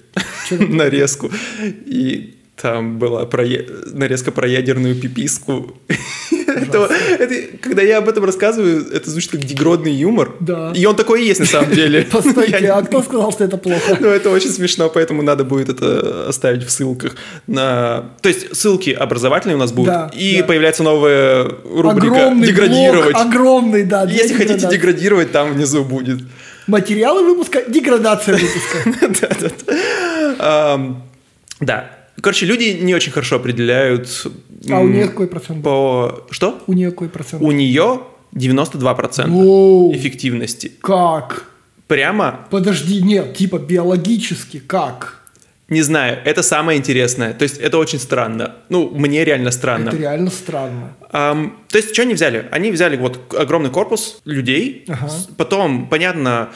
[0.51, 1.31] нарезку.
[1.85, 3.45] И там была про
[3.93, 5.77] нарезка про ядерную пиписку.
[6.67, 6.89] Это-
[7.23, 10.31] это- когда я об этом рассказываю, это звучит как дегродный юмор.
[10.39, 10.71] Да.
[10.75, 12.01] И он такой и есть на самом деле.
[12.11, 13.97] Постойте, а кто сказал, что это плохо?
[13.99, 17.15] ну, это очень смешно, поэтому надо будет это оставить в ссылках.
[17.47, 18.09] На...
[18.21, 20.43] То есть ссылки образовательные у нас будут, Да, и да.
[20.45, 23.13] появляется новая рубрика Огромный «Деградировать».
[23.13, 24.03] блок, огромный, да.
[24.03, 24.75] Если хотите деградации.
[24.77, 26.19] деградировать, там внизу будет.
[26.67, 29.17] Материалы выпуска, деградация выпуска.
[29.29, 30.35] Да-да-да.
[30.39, 31.03] Ам,
[31.59, 31.91] Да.
[32.21, 34.27] Короче, люди не очень хорошо определяют...
[34.69, 35.63] А у нее какой процент?
[35.63, 36.25] По...
[36.31, 36.61] Что?
[36.67, 37.41] У нее какой процент?
[37.41, 38.01] У нее
[38.35, 39.93] 92% Воу.
[39.95, 40.71] эффективности.
[40.81, 41.45] Как?
[41.87, 45.15] Прямо, Подожди, нет, типа биологически, как?
[45.69, 47.33] не знаю, это самое интересное.
[47.33, 48.55] То есть это очень странно.
[48.69, 49.89] Ну, мне реально странно.
[49.89, 50.93] Это реально странно.
[51.11, 52.47] Ам, то есть, что они взяли?
[52.51, 55.11] Они взяли вот огромный корпус людей, Ага.
[55.37, 56.49] потом, понятно,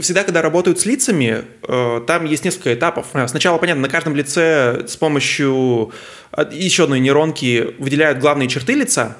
[0.00, 3.06] всегда, когда работают с лицами, э, там есть несколько этапов.
[3.14, 5.92] Э, Сначала, понятно, на каждом лице с помощью
[6.32, 9.16] э, еще одной нейронки выделяют главные черты лица,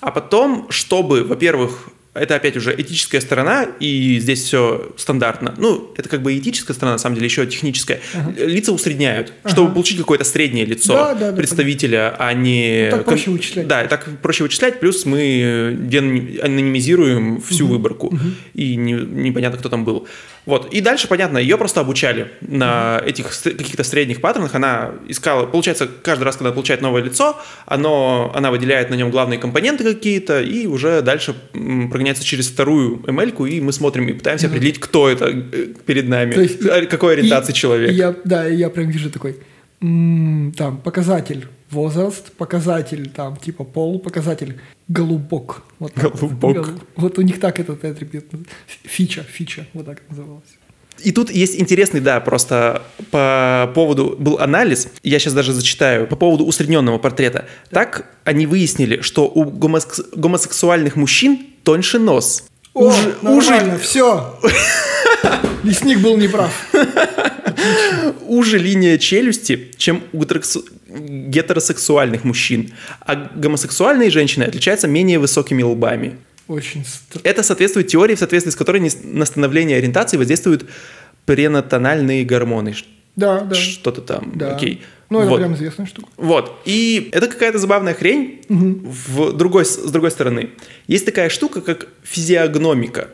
[0.00, 5.54] а потом, чтобы, во-первых, это опять уже этическая сторона, и здесь все стандартно.
[5.58, 8.00] Ну, это как бы этическая сторона, на самом деле, еще техническая.
[8.38, 12.88] Лица усредняют, чтобы получить какое-то среднее лицо Да, да, да, представителя, а не...
[12.90, 13.66] Ну, так проще вычислять.
[13.66, 18.16] Да, так проще вычислять, плюс мы э, анонимизируем всю выборку,
[18.54, 20.06] и не- непонятно, кто там был.
[20.46, 25.88] Вот, и дальше, понятно, ее просто обучали на этих каких-то средних паттернах, она искала, получается,
[26.02, 30.66] каждый раз, когда получает новое лицо, оно, она выделяет на нем главные компоненты какие-то, и
[30.66, 35.68] уже дальше прогоняется через вторую ML, и мы смотрим и пытаемся определить, кто это э,
[35.86, 37.90] перед нами, То есть э, какой ориентации И- человек.
[37.92, 39.38] я, да, я прям вижу такой,
[39.80, 44.52] там, показатель возраст, показатель, там, типа пол, показатель
[44.88, 45.62] голубок.
[45.78, 46.14] Вот так.
[46.20, 46.54] Голубок.
[46.56, 48.24] Гол- Вот у них так этот атрибут.
[48.84, 50.52] Фича, фича, вот так называлось.
[51.06, 56.16] И тут есть интересный, да, просто по поводу был анализ, я сейчас даже зачитаю, по
[56.16, 57.44] поводу усредненного портрета.
[57.70, 62.44] Так они выяснили, что у гомосекс- гомосексуальных мужчин тоньше нос.
[62.74, 64.38] О, Уже- нормально, все.
[65.64, 66.52] Лесник был неправ.
[68.26, 70.24] уже линия челюсти, чем у
[70.88, 72.72] гетеросексуальных мужчин.
[73.00, 76.16] А гомосексуальные женщины отличаются менее высокими лбами.
[76.48, 80.66] Очень стр- Это соответствует теории, в соответствии с которой на становление ориентации воздействуют
[81.24, 82.74] пренатональные гормоны.
[83.16, 83.54] Да, да.
[83.54, 84.32] Что-то там.
[84.34, 84.54] Да.
[84.56, 84.82] Окей.
[85.10, 85.36] Ну, это Вот.
[85.38, 86.08] прям известная штука.
[86.16, 86.60] Вот.
[86.64, 90.50] И это какая-то забавная хрень в другой, с другой стороны.
[90.86, 93.08] Есть такая штука, как физиогномика.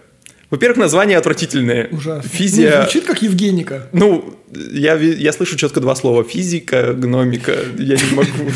[0.50, 1.88] Во-первых, название отвратительное.
[1.92, 2.28] Ужасно.
[2.28, 2.78] Физия...
[2.78, 3.86] Ну, звучит как Евгеника.
[3.92, 6.24] Ну, я, я слышу четко два слова.
[6.24, 7.56] Физика, гномика.
[7.78, 8.50] Я не могу.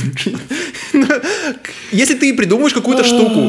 [1.92, 3.48] Если ты придумаешь какую-то штуку,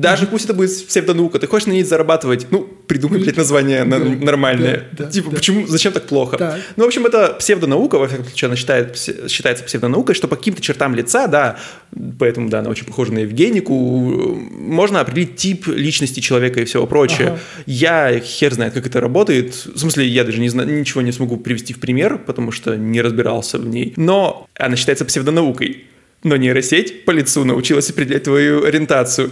[0.00, 3.98] даже пусть это будет псевдонаука, ты хочешь на ней зарабатывать, ну, придумай, блядь, название на-
[3.98, 4.84] Да, нормальное.
[4.92, 5.36] да, да, Типа, да.
[5.36, 6.36] почему, зачем так плохо?
[6.36, 6.60] Так.
[6.76, 8.96] Ну, в общем, это псевдонаука, во всяком случае, она считает,
[9.28, 11.58] считается псевдонаукой, что по каким-то чертам лица, да,
[12.18, 17.28] поэтому, да, она очень похожа на Евгенику, можно определить тип личности человека и всего прочее.
[17.28, 17.38] Ага.
[17.66, 19.54] Я хер знает, как это работает.
[19.54, 23.00] В смысле, я даже не знаю, ничего не смогу привести в пример, потому что не
[23.02, 23.92] разбирался в ней.
[23.96, 25.84] Но она считается псевдонаукой.
[26.22, 29.30] Но нейросеть по лицу научилась определять твою ориентацию.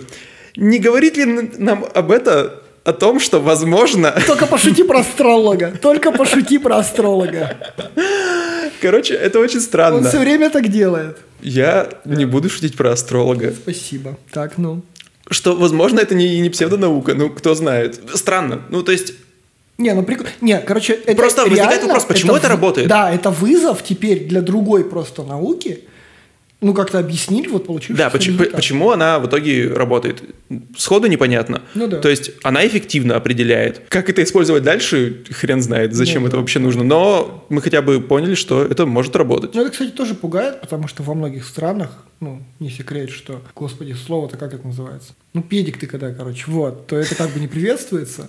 [0.57, 1.25] Не говорит ли
[1.59, 4.15] нам об это о том, что, возможно...
[4.27, 5.73] Только пошути про астролога.
[5.81, 7.57] Только пошути про астролога.
[8.81, 10.09] Короче, это очень Он странно.
[10.09, 11.19] все время так делает.
[11.41, 13.53] Я не буду шутить про астролога.
[13.53, 14.17] Спасибо.
[14.33, 14.83] Так, ну.
[15.31, 18.01] Что, возможно, это не, не псевдонаука, ну, кто знает.
[18.15, 18.63] Странно.
[18.71, 19.15] Ну, то есть,
[19.79, 20.31] Не, ну прикольно.
[20.41, 22.89] Не, короче, это Просто возникает реально- вопрос, почему это в- работает?
[22.89, 25.85] Да, это вызов теперь для другой просто науки.
[26.63, 28.57] Ну, как-то объяснить, вот получившийся Да, почему, результат.
[28.57, 30.23] почему она в итоге работает?
[30.79, 31.63] Сходу непонятно.
[31.75, 31.99] Ну да.
[31.99, 33.83] То есть она эффективно определяет.
[33.89, 36.41] Как это использовать дальше, хрен знает, зачем Ну это да.
[36.41, 36.85] вообще нужно.
[36.85, 39.55] Но мы хотя бы поняли, что это может работать.
[39.55, 41.91] Ну, это, кстати, тоже пугает, потому что во многих странах,
[42.21, 45.15] ну, не секрет, что, господи, слово-то как это называется?
[45.35, 48.29] Ну, педик ты когда, короче, вот, то это как бы не приветствуется.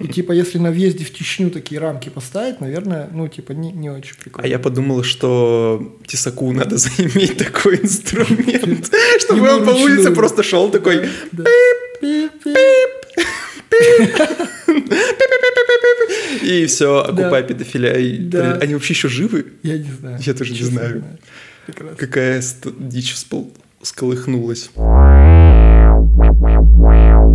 [0.00, 3.90] И типа, если на въезде в Чечню такие рамки поставить, наверное, ну, типа, не, не
[3.90, 4.44] очень прикольно.
[4.44, 10.68] А я подумал, что тесаку надо заиметь такой инструмент, чтобы он по улице просто шел
[10.70, 11.08] такой...
[16.42, 17.94] И все, окупай педофиля.
[18.60, 19.46] Они вообще еще живы?
[19.62, 20.18] Я не знаю.
[20.20, 21.04] Я тоже не знаю.
[21.96, 22.42] Какая
[22.80, 24.70] дичь вспол- сколыхнулась.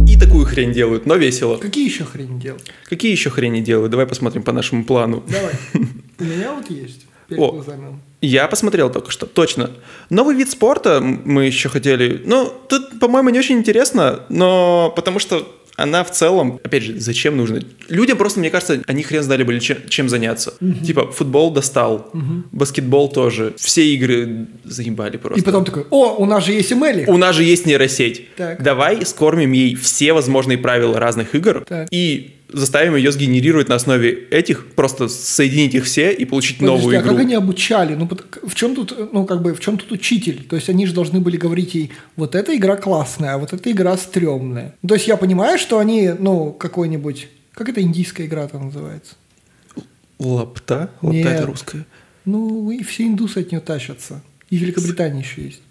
[0.07, 1.57] И такую хрень делают, но весело.
[1.57, 2.71] Какие еще хрень делать?
[2.85, 3.91] Какие еще хрени делают?
[3.91, 5.23] Давай посмотрим по нашему плану.
[5.27, 5.53] Давай.
[6.19, 7.05] У меня вот есть.
[7.27, 7.51] Перед О.
[7.51, 7.99] глазами.
[8.21, 9.71] Я посмотрел только что, точно.
[10.09, 12.21] Новый вид спорта мы еще хотели.
[12.25, 15.45] Ну, тут, по-моему, не очень интересно, но потому что
[15.77, 17.61] она в целом, опять же, зачем нужно?
[17.87, 20.53] Людям просто, мне кажется, они хрен знали были, чем, чем заняться.
[20.83, 22.09] Типа, футбол достал,
[22.51, 23.53] баскетбол тоже.
[23.57, 25.39] Все игры заебали просто.
[25.39, 27.05] И потом такой, о, у нас же есть Эмели.
[27.07, 28.35] У нас же есть нейросеть.
[28.35, 28.61] Так.
[28.61, 31.87] Давай скормим ей все возможные правила разных игр Так.
[31.91, 36.97] и заставим ее сгенерировать на основе этих, просто соединить их все и получить Подожди, новую
[36.97, 37.11] а игру.
[37.11, 37.95] как они обучали?
[37.95, 38.09] Ну,
[38.43, 40.43] в чем тут, ну, как бы, в чем тут учитель?
[40.43, 43.71] То есть они же должны были говорить ей, вот эта игра классная, а вот эта
[43.71, 44.75] игра стрёмная.
[44.87, 49.15] То есть я понимаю, что они, ну, какой-нибудь, как это индийская игра там называется?
[50.19, 50.89] Лапта?
[51.01, 51.27] Лапта Нет.
[51.27, 51.85] это русская.
[52.25, 54.21] Ну, и все индусы от нее тащатся.
[54.49, 55.61] И в Великобритании еще есть.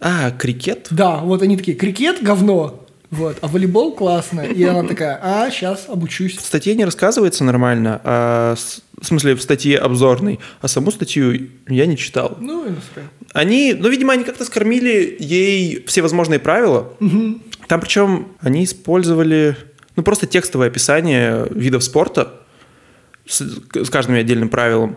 [0.00, 0.88] А, крикет?
[0.90, 2.86] Да, вот они такие, крикет– говно.
[3.10, 3.38] Вот.
[3.40, 4.42] А волейбол классно.
[4.42, 6.36] И она такая, а, сейчас обучусь.
[6.36, 8.54] В статье не рассказывается нормально, а,
[9.00, 12.36] в смысле в статье обзорной, а саму статью я не читал.
[12.40, 12.70] Ну и.
[13.32, 16.92] Они, ну, видимо, они как-то скормили ей все возможные правила.
[17.66, 19.56] Там причем они использовали,
[19.96, 22.40] ну, просто текстовое описание видов спорта
[23.26, 24.96] с, с каждым отдельным правилом.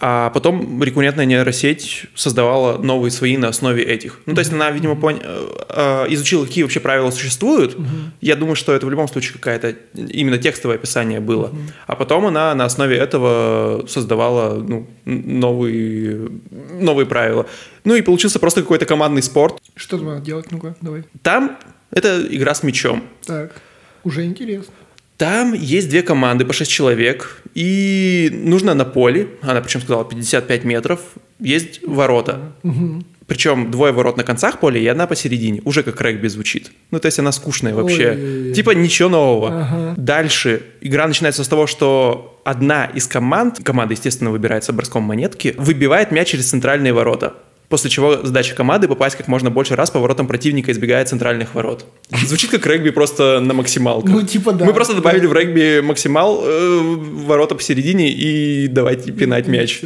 [0.00, 4.20] А потом рекуррентная нейросеть создавала новые свои на основе этих.
[4.26, 7.76] Ну, то есть она, видимо, пон- э, э, изучила, какие вообще правила существуют.
[8.20, 11.52] Я думаю, что это в любом случае какая-то именно текстовое описание было.
[11.86, 16.28] А потом она на основе этого создавала ну, новые,
[16.80, 17.46] новые правила.
[17.84, 19.58] Ну и получился просто какой-то командный спорт.
[19.76, 20.50] Что надо делать?
[20.50, 21.04] Ну-ка, давай.
[21.22, 21.56] Там
[21.90, 23.04] это игра с мячом.
[23.26, 23.60] Так,
[24.02, 24.72] уже интересно.
[25.24, 30.64] Там есть две команды по 6 человек, и нужно на поле, она причем сказала 55
[30.64, 31.00] метров,
[31.40, 32.52] есть ворота.
[33.26, 35.62] Причем двое ворот на концах поля и одна посередине.
[35.64, 36.72] Уже как регби звучит.
[36.90, 38.10] Ну, то есть она скучная вообще.
[38.10, 38.52] Ой-ой-ой.
[38.52, 39.62] Типа ничего нового.
[39.62, 39.94] Ага.
[39.96, 46.12] Дальше игра начинается с того, что одна из команд, команда, естественно, выбирается броском монетки, выбивает
[46.12, 47.32] мяч через центральные ворота.
[47.74, 51.84] После чего задача команды попасть как можно больше раз по воротам противника, избегая центральных ворот.
[52.24, 54.14] Звучит как регби просто на максималках.
[54.14, 54.64] Ну, типа да.
[54.64, 56.80] Мы просто добавили в регби максимал, э,
[57.26, 59.80] ворота посередине и давайте пинать мяч.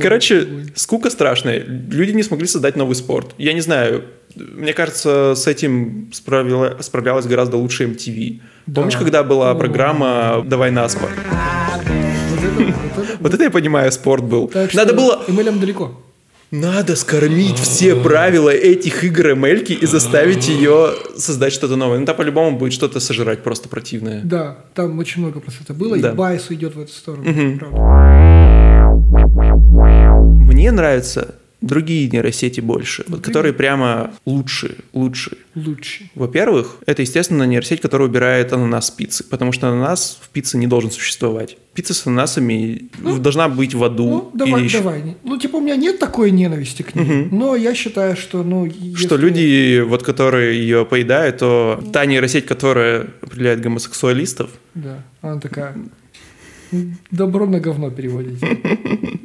[0.00, 1.58] Короче, скука страшная.
[1.58, 3.34] Люди не смогли создать новый спорт.
[3.36, 4.04] Я не знаю,
[4.36, 8.42] мне кажется, с этим справила- справлялась гораздо лучше MTV.
[8.72, 11.10] Помнишь, когда была программа «Давай на спорт»?
[13.18, 14.52] Вот это, я понимаю, спорт был.
[14.72, 15.24] Надо было...
[15.26, 16.00] MLM далеко.
[16.60, 21.98] Надо скормить все правила этих игр ML и заставить ее создать что-то новое.
[21.98, 24.20] Ну, там по-любому будет что-то сожрать просто противное.
[24.22, 26.10] Да, там очень много просто это было, Да.
[26.12, 27.24] и bias идет в эту сторону.
[27.58, 27.76] Правда.
[30.52, 31.34] Мне нравятся
[31.64, 35.36] другие нейросети больше, вот, которые прямо лучше, лучше.
[35.54, 36.10] Лучше.
[36.14, 40.90] Во-первых, это, естественно, нейросеть, которая убирает ананас пиццы, потому что ананас в пицце не должен
[40.90, 41.56] существовать.
[41.74, 42.88] Пицца с ананасами
[43.18, 44.78] должна быть в аду Ну, давай, или еще.
[44.78, 45.16] давай.
[45.24, 48.68] Ну, типа, у меня нет такой ненависти к ней, но я считаю, что, ну...
[48.96, 55.40] Что если- люди, вот, которые ее поедают, то та нейросеть, которая определяет гомосексуалистов, Да, она
[55.40, 55.76] такая...
[57.12, 58.58] Добро на говно переводите.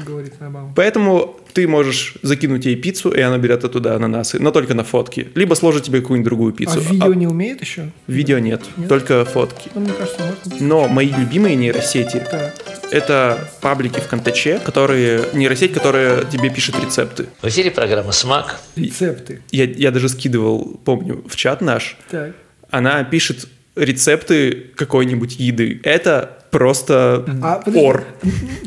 [0.00, 0.72] Как говорит моя мама.
[0.76, 5.28] Поэтому ты можешь закинуть ей пиццу, и она берет оттуда ананасы, но только на фотки.
[5.34, 6.80] Либо сложит тебе какую-нибудь другую А пиццу.
[6.80, 7.90] видео не умеет еще?
[8.06, 8.88] видео нет, Нет?
[8.88, 9.70] только фотки.
[9.74, 10.66] Ну, мне кажется, можно.
[10.66, 12.54] Но мои любимые нейросети Так.–
[12.90, 17.26] это паблики в Контаче, которые нейросеть, которая тебе пишет рецепты.
[17.42, 18.60] В эфире программа «Смак».
[18.76, 19.42] Рецепты.
[19.50, 21.96] Я, я даже скидывал, помню, в чат наш.
[22.10, 22.32] Так.
[22.70, 23.48] Она пишет
[23.80, 25.80] рецепты какой-нибудь еды.
[25.82, 28.04] Это просто А, подожди, ор.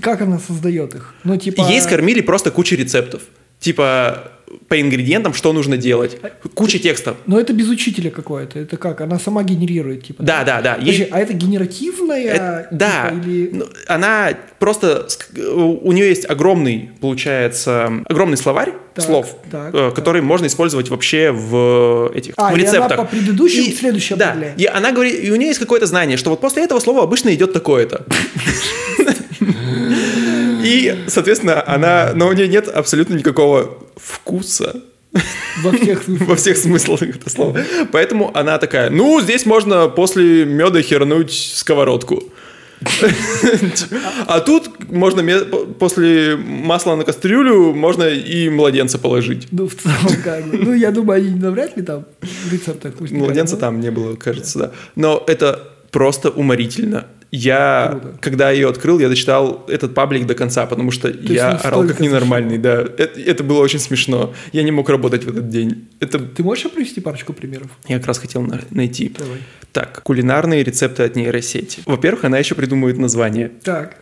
[0.02, 1.14] Как она создает их?
[1.24, 1.62] Ну, типа...
[1.70, 3.22] Ей скормили просто кучу рецептов.
[3.60, 4.32] Типа
[4.68, 6.18] по ингредиентам, что нужно делать.
[6.54, 7.18] Куча текстов.
[7.26, 8.60] Но это без учителя какое-то.
[8.60, 9.02] Это как?
[9.02, 10.24] Она сама генерирует, типа.
[10.24, 10.76] Да, да, да.
[10.76, 12.24] Подожди, Ей- а это генеративная?
[12.24, 14.30] Это- да, типа, или- Ну, она
[14.60, 15.08] просто,
[15.56, 19.96] у нее есть огромный, получается, огромный словарь Так, слов, так, э, так.
[19.96, 22.98] который можно использовать вообще в этих А, в и она рецептах.
[22.98, 24.60] по предыдущим следующее Да, определяет.
[24.60, 27.34] и она говорит, и у нее есть какое-то знание, что вот после этого слова обычно
[27.34, 28.06] идет такое-то.
[30.64, 34.82] И, соответственно, она, но у нее нет абсолютно никакого вкуса
[35.62, 36.28] Во всех смыслах.
[36.30, 37.60] во всех смыслах этого слова.
[37.92, 42.24] Поэтому она такая, ну, здесь можно после меда хернуть сковородку.
[44.28, 45.24] А тут можно
[45.80, 49.48] после масла на кастрюлю можно и младенца положить.
[49.52, 50.58] Ну, в целом, как бы.
[50.58, 54.72] Ну, я думаю, они навряд ли там в рецептах Младенца там не было, кажется, да.
[54.96, 57.08] Но это просто уморительно.
[57.36, 58.18] Я, Круто.
[58.22, 62.00] когда ее открыл, я дочитал этот паблик до конца, потому что есть я орал как
[62.00, 62.82] ненормальный, да.
[62.82, 64.36] Это, это было очень смешно.
[64.52, 65.88] Я не мог работать в этот день.
[66.00, 67.72] Это Ты можешь привести парочку примеров?
[67.88, 69.12] я как раз хотел на- найти.
[69.18, 69.40] Давай.
[69.72, 71.82] Так, кулинарные рецепты от нейросети.
[71.88, 73.50] Во-первых, она еще придумывает название.
[73.64, 73.98] Так,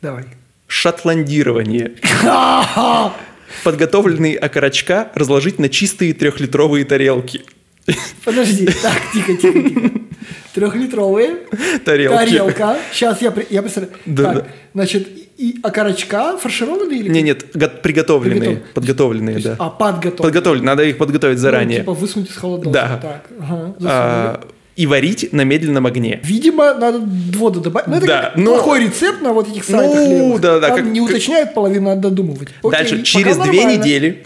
[0.00, 0.26] давай.
[0.68, 1.94] Шотландирование.
[3.64, 7.42] Подготовленные окорочка разложить на чистые трехлитровые тарелки.
[8.24, 9.90] Подожди, так, тихо, тихо, тихо.
[10.54, 11.36] Трехлитровые,
[11.84, 12.16] Тарелки.
[12.16, 12.76] тарелка.
[12.92, 13.94] Сейчас я, при- я представляю.
[14.06, 14.44] Да, так, да.
[14.74, 18.40] значит, и окорочка фаршированные или Не, нет, го- приготовленные.
[18.56, 19.56] Приготов- Подготовленные, То есть, да.
[19.58, 20.22] А, подготовленные.
[20.22, 21.78] Подготовленные, надо их подготовить Ну, заранее.
[21.80, 22.72] типа высунуть из холодильника.
[22.72, 22.96] Да.
[23.00, 23.74] Так, ага.
[23.84, 26.20] А, и варить на медленном огне.
[26.24, 26.98] Видимо, надо
[27.36, 27.88] воду добавить.
[27.88, 30.40] Ну, это Да, как но- плохой рецепт на вот этих сайтах Ну, левых.
[30.40, 32.48] да, да, Там как- не уточняют половину, надо додумывать.
[32.62, 34.22] Окей, Дальше, через две недели,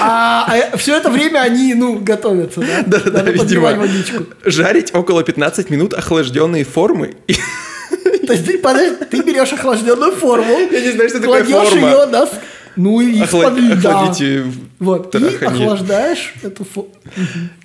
[0.00, 2.82] А, все это время они, ну, готовятся, да?
[2.86, 4.24] да, да, видимо, водичку.
[4.44, 7.14] жарить около 15 минут охлажденные формы.
[8.26, 11.88] То есть ты, подожди, ты берешь охлажденную форму, Я не знаю, что такое кладешь форма.
[11.88, 12.28] ее на...
[12.76, 14.44] Ну и Охла- охладите
[14.78, 16.88] Вот, и охлаждаешь эту фо-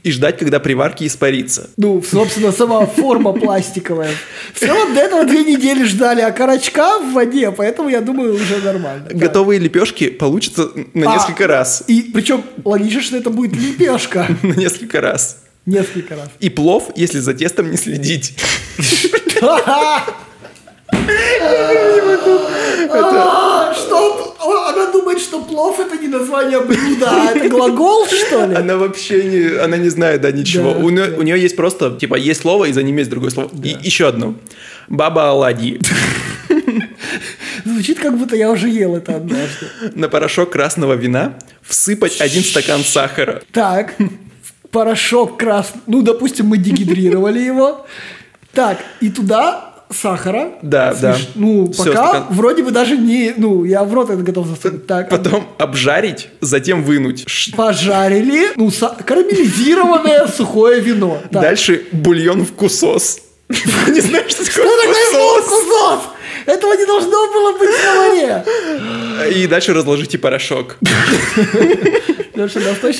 [0.04, 1.70] И ждать, когда при варке испарится.
[1.78, 4.12] Ну, собственно, сама форма пластиковая.
[4.54, 9.08] В целом, до этого две недели ждали окорочка в воде, поэтому я думаю, уже нормально.
[9.12, 11.84] Готовые лепешки получатся на А, несколько раз.
[11.88, 14.28] И причем логично, что это будет лепешка.
[14.44, 15.40] На несколько раз.
[15.66, 16.30] Несколько раз.
[16.40, 18.36] И плов, если за тестом не следить.
[22.92, 24.36] А, Что?
[24.70, 28.56] Она думает, что плов это не название блюда, а это глагол, что ли?
[28.56, 30.72] Она вообще не, она не знает, да, ничего.
[30.72, 33.50] У нее есть просто, типа, есть слово, и за ним есть другое слово.
[33.64, 34.36] И еще одно.
[34.88, 35.80] Баба оладьи.
[37.66, 39.68] Звучит, как будто я уже ел это однажды.
[39.94, 43.42] На порошок красного вина всыпать один стакан сахара.
[43.52, 43.96] Так,
[44.72, 45.82] порошок красный.
[45.88, 47.86] Ну, допустим, мы дегидрировали его.
[48.54, 50.50] Так, и туда сахара.
[50.62, 51.18] Да, да.
[51.36, 52.24] Ну, пока стакан.
[52.30, 53.34] вроде бы даже не...
[53.36, 54.86] Ну, я в рот это готов засунуть.
[54.88, 57.26] Так, Потом обжарить, затем вынуть.
[57.56, 58.50] Пожарили.
[58.56, 61.20] Ну, са- карамелизированное сухое вино.
[61.32, 61.42] Так.
[61.42, 63.20] Дальше бульон в кусос.
[63.50, 66.02] Не знаю, что Что такое такое кусос.
[66.46, 68.46] Этого не должно было быть в словаре.
[69.36, 70.78] И дальше разложите порошок.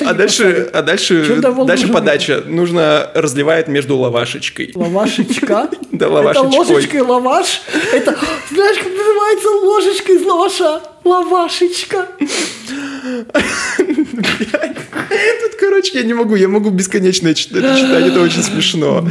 [0.04, 2.42] А дальше, а дальше, довол дальше должен подача.
[2.46, 4.72] Нужно разливает между лавашечкой.
[4.74, 5.68] Лавашечка.
[5.92, 6.58] Да, Это лавашечкой.
[6.58, 7.62] ложечкой лаваш.
[7.92, 8.16] Это,
[8.50, 10.80] знаешь, как называется ложечка из лаваша?
[11.04, 12.08] Лавашечка.
[15.10, 19.06] Тут, короче, я не могу, я могу бесконечно это читать, это очень смешно.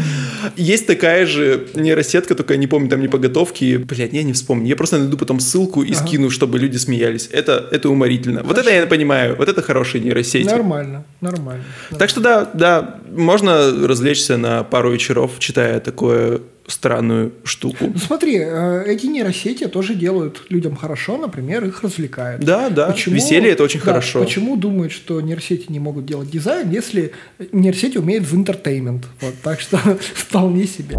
[0.56, 3.78] Есть такая же нейросетка, только я не помню, там не по готовке.
[3.78, 4.68] Блядь, я не вспомню.
[4.68, 7.30] Я просто найду потом ссылку и скину, чтобы люди смеялись.
[7.32, 8.44] Это, это уморительно.
[8.44, 10.46] Вот это я понимаю, вот это хорошие нейросети.
[10.46, 11.64] Нормально, нормально.
[11.98, 17.86] Так что да, да, можно развлечься на пару вечеров, читая такую странную штуку.
[17.94, 22.44] Ну смотри, э, эти нейросети тоже делают людям хорошо, например, их развлекают.
[22.44, 24.24] Да, да, веселье это очень да, хорошо.
[24.24, 27.12] Почему думают, что нейросети не могут делать дизайн, если
[27.52, 29.06] нейросети умеют в entertainment?
[29.20, 29.78] Вот, так что
[30.14, 30.96] вполне себе.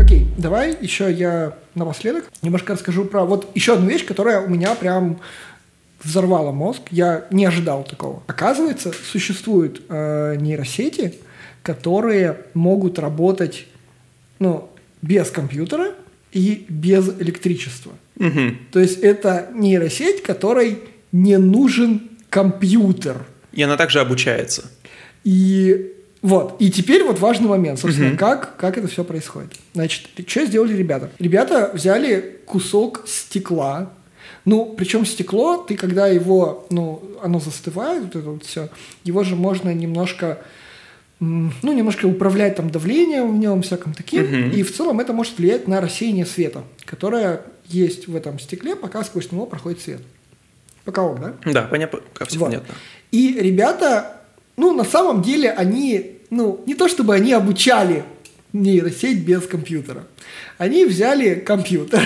[0.00, 4.74] Окей, давай еще я напоследок немножко расскажу про вот еще одну вещь, которая у меня
[4.74, 5.18] прям
[6.02, 6.82] взорвала мозг.
[6.90, 8.22] Я не ожидал такого.
[8.26, 11.14] Оказывается, существуют э, нейросети,
[11.66, 13.66] которые могут работать
[14.38, 14.70] ну,
[15.02, 15.94] без компьютера
[16.32, 17.92] и без электричества.
[18.14, 18.58] Мгм.
[18.70, 20.78] То есть это нейросеть, которой
[21.10, 23.26] не нужен компьютер.
[23.52, 24.70] И она также обучается.
[25.24, 25.92] И
[26.22, 29.52] вот, и теперь вот важный момент, собственно, как, как это все происходит.
[29.74, 31.10] Значит, что сделали ребята?
[31.18, 33.90] Ребята взяли кусок стекла,
[34.44, 38.68] ну, причем стекло, ты когда его, ну, оно застывает, вот это вот все,
[39.02, 40.38] его же можно немножко,
[41.18, 44.50] ну, немножко управлять там давлением в нем, всяком таким, Мгм.
[44.50, 49.02] и в целом это может влиять на рассеяние света, которое есть в этом стекле, пока
[49.02, 50.00] сквозь него проходит свет.
[50.84, 51.34] Пока ок, да?
[51.50, 52.46] Да, понятно, все Вот.
[52.46, 52.74] понятно.
[53.10, 54.20] И ребята,
[54.56, 58.04] ну, на самом деле, они, ну, не то чтобы они обучали
[58.62, 60.04] нейросеть без компьютера.
[60.58, 62.02] Они взяли компьютер.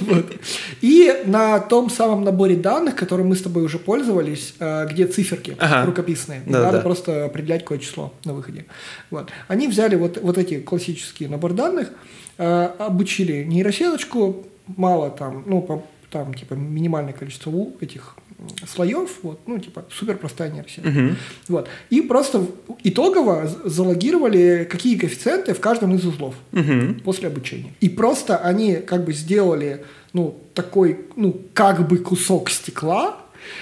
[0.80, 5.56] И на том самом наборе данных, которым мы с тобой уже пользовались, э, где циферки
[5.84, 8.66] рукописные, надо просто определять какое число на выходе.
[9.48, 11.90] Они взяли вот, эти классические набор данных,
[12.38, 17.50] э, обучили нейросеточку, мало там, ну, там, типа, минимальное количество
[17.80, 18.16] этих
[18.66, 20.84] слоев, вот, ну, типа, супер простая нейросеть.
[20.84, 21.16] Мгм.
[21.48, 21.68] Вот.
[21.90, 22.46] И просто
[22.84, 27.00] итогово залогировали, какие коэффициенты в каждом из узлов Мгм.
[27.00, 27.72] после обучения.
[27.80, 33.16] И просто они как бы сделали, ну, такой, ну, как бы кусок стекла,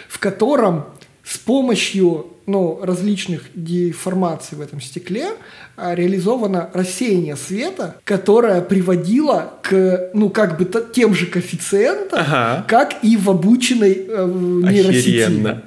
[0.09, 0.87] в котором
[1.23, 5.31] с помощью, ну, различных деформаций в этом стекле
[5.77, 12.65] реализовано рассеяние света, которое приводило к, ну, как бы тем же коэффициентам, Ага.
[12.69, 15.21] как и в обученной э, нейросети.
[15.21, 15.63] Охеренно.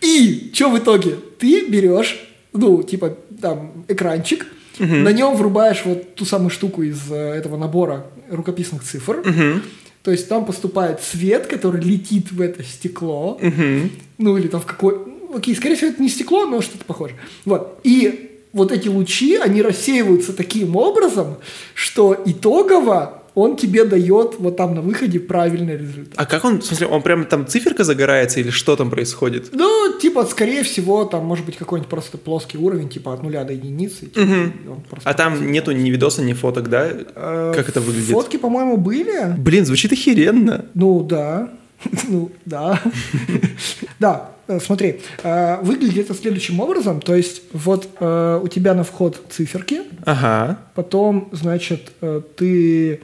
[0.00, 1.16] И что в итоге?
[1.38, 2.18] Ты берешь,
[2.52, 4.46] ну, типа, там, экранчик,
[4.78, 9.22] на нем врубаешь вот ту самую штуку из э, этого набора рукописных цифр.
[9.24, 9.62] Мгм.
[10.02, 13.38] То есть там поступает свет, который летит в это стекло.
[13.40, 13.90] Мгм.
[14.18, 14.94] Ну, или там в какой...
[14.94, 17.14] ну, Окей, скорее всего, это не стекло, но что-то похоже.
[17.44, 17.80] Вот.
[17.84, 18.25] И
[18.56, 21.36] вот эти лучи, они рассеиваются таким образом,
[21.74, 26.14] что итогово он тебе дает вот там на выходе правильный результат.
[26.16, 29.50] А как он, в смысле, он прям там циферка загорается или что там происходит?
[29.52, 33.52] Ну, типа, скорее всего, там может быть какой-нибудь просто плоский уровень, типа от нуля до
[33.52, 34.06] единицы.
[34.06, 36.88] типа, просто А там нету ни видоса, ни фоток, да?
[36.90, 38.12] Э, Как это выглядит?
[38.12, 39.34] Фотки, по-моему, были.
[39.36, 40.64] Блин, звучит охеренно.
[40.72, 41.50] Ну, да.
[42.08, 42.80] Ну, да.
[43.98, 47.00] Да, э, смотри, э, выглядит это следующим образом.
[47.00, 50.58] То есть, вот э, у тебя на вход циферки, Ага.
[50.74, 51.92] потом, значит,
[52.36, 53.00] ты,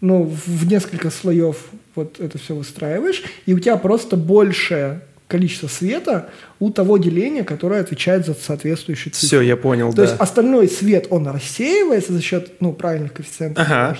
[0.00, 1.56] ну, в несколько слоев
[1.94, 6.28] вот это все выстраиваешь, и у тебя просто большее количество света
[6.58, 9.26] у того деления, которое отвечает за соответствующий цифру.
[9.26, 10.02] Все, я понял, То да.
[10.02, 13.96] есть остальной свет, он рассеивается за счет ну, правильных коэффициентов Ага.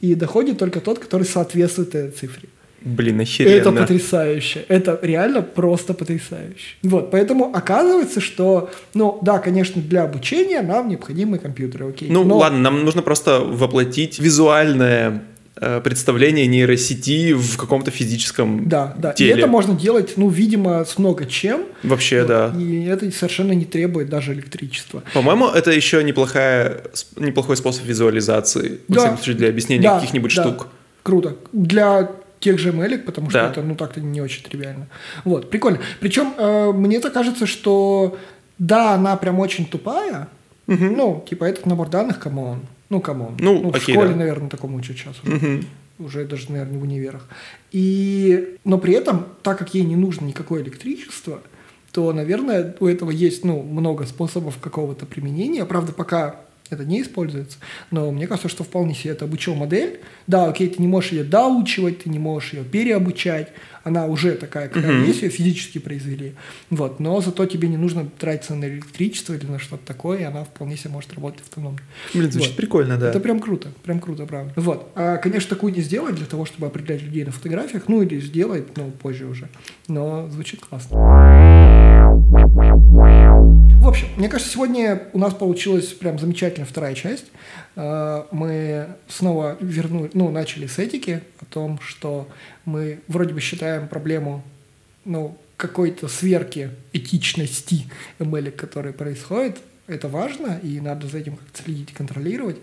[0.00, 2.48] и доходит только тот, который соответствует этой цифре.
[2.84, 3.54] Блин, охеренно.
[3.54, 4.64] Это потрясающе.
[4.68, 6.76] Это реально просто потрясающе.
[6.82, 12.10] Вот, поэтому оказывается, что, ну, да, конечно, для обучения нам необходимы компьютеры, окей.
[12.10, 15.22] Ну Но- ладно, нам нужно просто воплотить визуальное
[15.56, 19.12] э, представление нейросети в каком-то физическом Да, да.
[19.12, 19.30] теле.
[19.30, 21.62] И это можно делать, ну, видимо, с много чем.
[21.84, 22.28] Вообще, Вот.
[22.28, 22.52] да.
[22.58, 25.04] И это совершенно не требует даже электричества.
[25.14, 26.82] По-моему, это еще неплохая,
[27.16, 28.98] неплохой способ визуализации, Да.
[28.98, 30.42] всяком случае, для объяснения Да, каких-нибудь да.
[30.42, 30.66] штук.
[31.04, 31.36] Круто.
[31.52, 32.10] Для
[32.44, 33.50] тех же ML, потому что Да.
[33.50, 34.86] это, ну, так-то не очень тривиально.
[35.24, 35.78] Вот, прикольно.
[36.00, 38.18] Причем, э, мне-то кажется, что
[38.58, 40.28] да, она прям очень тупая.
[40.66, 42.60] Ну, типа, этот набор данных, come on.
[42.90, 43.36] Ну, come on.
[43.38, 44.16] Ну, в окей, школе, да.
[44.16, 45.34] наверное, такому учат сейчас уже.
[45.34, 45.64] Мгм.
[45.98, 47.28] Уже даже, наверное, в универах.
[47.72, 51.40] И, но при этом, так как ей не нужно никакое электричество,
[51.92, 55.64] то, наверное, у этого есть ну, много способов какого-то применения.
[55.64, 56.36] Правда, пока
[56.70, 57.58] это не используется.
[57.90, 60.00] Но мне кажется, что вполне себе это обучил модель.
[60.26, 63.48] Да, окей, ты не можешь ее доучивать, ты не можешь ее переобучать.
[63.84, 65.04] Она уже такая, какая Мгм.
[65.04, 66.32] есть, ее физически произвели.
[66.70, 67.00] Вот.
[67.00, 70.76] Но зато тебе не нужно тратиться на электричество или на что-то такое, и она вполне
[70.78, 71.78] себе может работать автономно.
[72.14, 72.56] Блин, звучит Вот.
[72.56, 73.10] прикольно, да.
[73.10, 74.54] Это прям круто, прям круто, правда.
[74.56, 74.90] Вот.
[74.94, 78.74] А, конечно, такую не сделать для того, чтобы определять людей на фотографиях, ну или сделать,
[78.78, 79.48] ну, позже уже.
[79.86, 80.96] Но звучит классно.
[83.84, 87.26] В общем, мне кажется, сегодня у нас получилась прям замечательная вторая часть.
[87.76, 92.26] А, Мы снова вернули, ну, начали с этики, о том, что
[92.64, 94.42] мы вроде бы считаем проблему,
[95.04, 97.84] ну, какой-то сверки этичности
[98.18, 99.58] ML, который происходит.
[99.86, 102.56] Это важно, и надо за этим как-то следить и контролировать.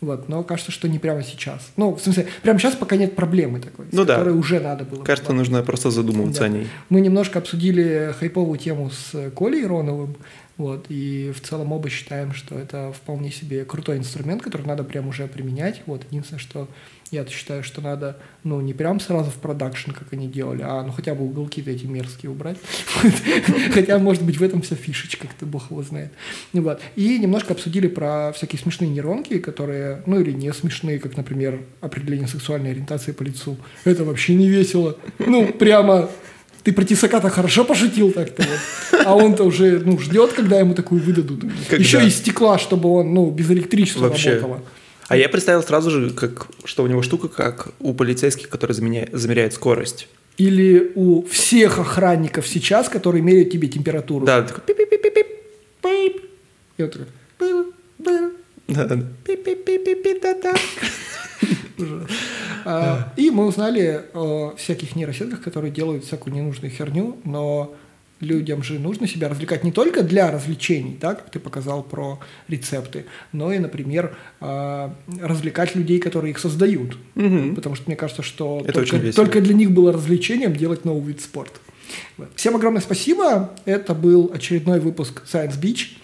[0.00, 1.72] Вот, но кажется, что не прямо сейчас.
[1.76, 4.16] Ну, в смысле, прямо сейчас пока нет проблемы такой, Ну да.
[4.16, 5.02] которой уже надо было.
[5.02, 5.50] Кажется, бороться.
[5.52, 6.46] нужно просто задумываться Да.
[6.46, 6.68] о ней.
[6.88, 10.14] Мы немножко обсудили хайповую тему с Колей Ироновым,
[10.56, 15.08] вот, и в целом оба считаем, что это вполне себе крутой инструмент, который надо прям
[15.08, 15.82] уже применять.
[15.86, 16.68] Вот, единственное, что
[17.10, 20.92] я считаю, что надо, ну, не прям сразу в продакшн, как они делали, а ну
[20.92, 22.58] хотя бы уголки-то эти мерзкие убрать.
[23.72, 26.12] Хотя, может быть, в этом вся фишечка, кто бог его знает.
[26.96, 32.28] И немножко обсудили про всякие смешные нейронки, которые, ну или не смешные, как, например, определение
[32.28, 33.56] сексуальной ориентации по лицу.
[33.84, 34.96] Это вообще не весело.
[35.18, 36.08] Ну, прямо
[36.62, 39.00] ты про Тесака-то хорошо пошутил так-то вот.
[39.06, 41.40] А он-то уже, ну, ждет, когда ему такую выдадут.
[41.68, 41.76] Когда?
[41.76, 44.34] Еще из стекла, чтобы он, ну, без электричества Вообще.
[44.34, 44.62] работало.
[45.08, 49.54] А я представил сразу же, как, что у него штука, как у полицейских, которые замеряют
[49.54, 50.08] скорость.
[50.36, 54.26] Или у всех охранников сейчас, которые меряют тебе температуру.
[54.26, 55.26] Да, такой пип-пип-пип-пип.
[55.82, 56.22] Пип.
[56.76, 57.06] И вот такой.
[58.68, 58.76] «Быр, быр».
[58.76, 59.06] Да, да, да.
[59.24, 60.54] Пип-пип-пип-пип-да-да.
[62.64, 67.74] А, И мы узнали о всяких нейросетках, которые делают всякую ненужную херню, но
[68.20, 72.18] людям же нужно себя развлекать не только для развлечений, да, как ты показал про
[72.48, 76.98] рецепты, но и, например, а, развлекать людей, которые их создают.
[77.14, 77.54] Мгм.
[77.54, 81.20] Потому что мне кажется, что Это только, только для них было развлечением делать новый вид
[81.20, 81.60] спорта.
[82.34, 83.54] Всем огромное спасибо.
[83.64, 85.97] Это был очередной выпуск Science Beach.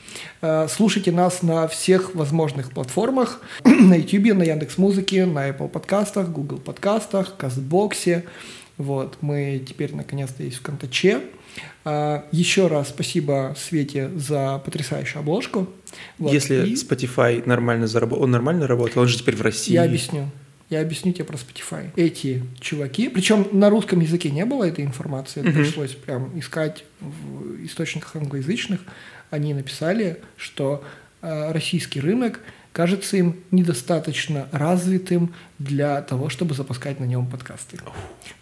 [0.46, 3.40] Э, Слушайте нас на всех возможных платформах.
[3.64, 8.24] на YouTube, на Яндекс.Музыке, на Apple подкастах, Google подкастах, Кастбоксе.
[8.76, 9.16] Вот.
[9.22, 11.20] Мы теперь наконец-то есть в Контаче.
[11.86, 15.66] Э, Еще раз спасибо Свете за потрясающую обложку.
[16.18, 16.30] Вот.
[16.30, 19.72] Если И- Spotify нормально заработал, он нормально работает, он же теперь в России.
[19.72, 20.28] я объясню.
[20.70, 21.90] Я объясню тебе про Spotify.
[21.94, 25.58] Эти чуваки, причем на русском языке не было этой информации, это Мгм.
[25.58, 28.80] пришлось прям искать в источниках англоязычных.
[29.34, 30.84] Они написали, что
[31.20, 32.38] э, российский рынок
[32.72, 37.78] кажется им недостаточно развитым для того, чтобы запускать на нем подкасты.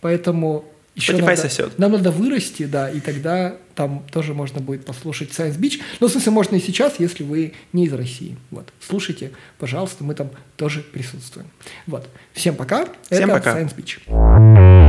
[0.03, 1.79] Поэтому еще Spotify надо, сосет.
[1.79, 5.81] нам надо вырасти, да, и тогда там тоже можно будет послушать Science Beach.
[6.01, 8.37] Ну, в смысле, можно и сейчас, если вы не из России.
[8.51, 8.69] Вот.
[8.87, 11.47] Слушайте, пожалуйста, мы там тоже присутствуем.
[11.87, 12.07] Вот.
[12.35, 12.87] Всем пока.
[13.09, 13.59] Всем Это пока.
[13.59, 14.82] Science Beach.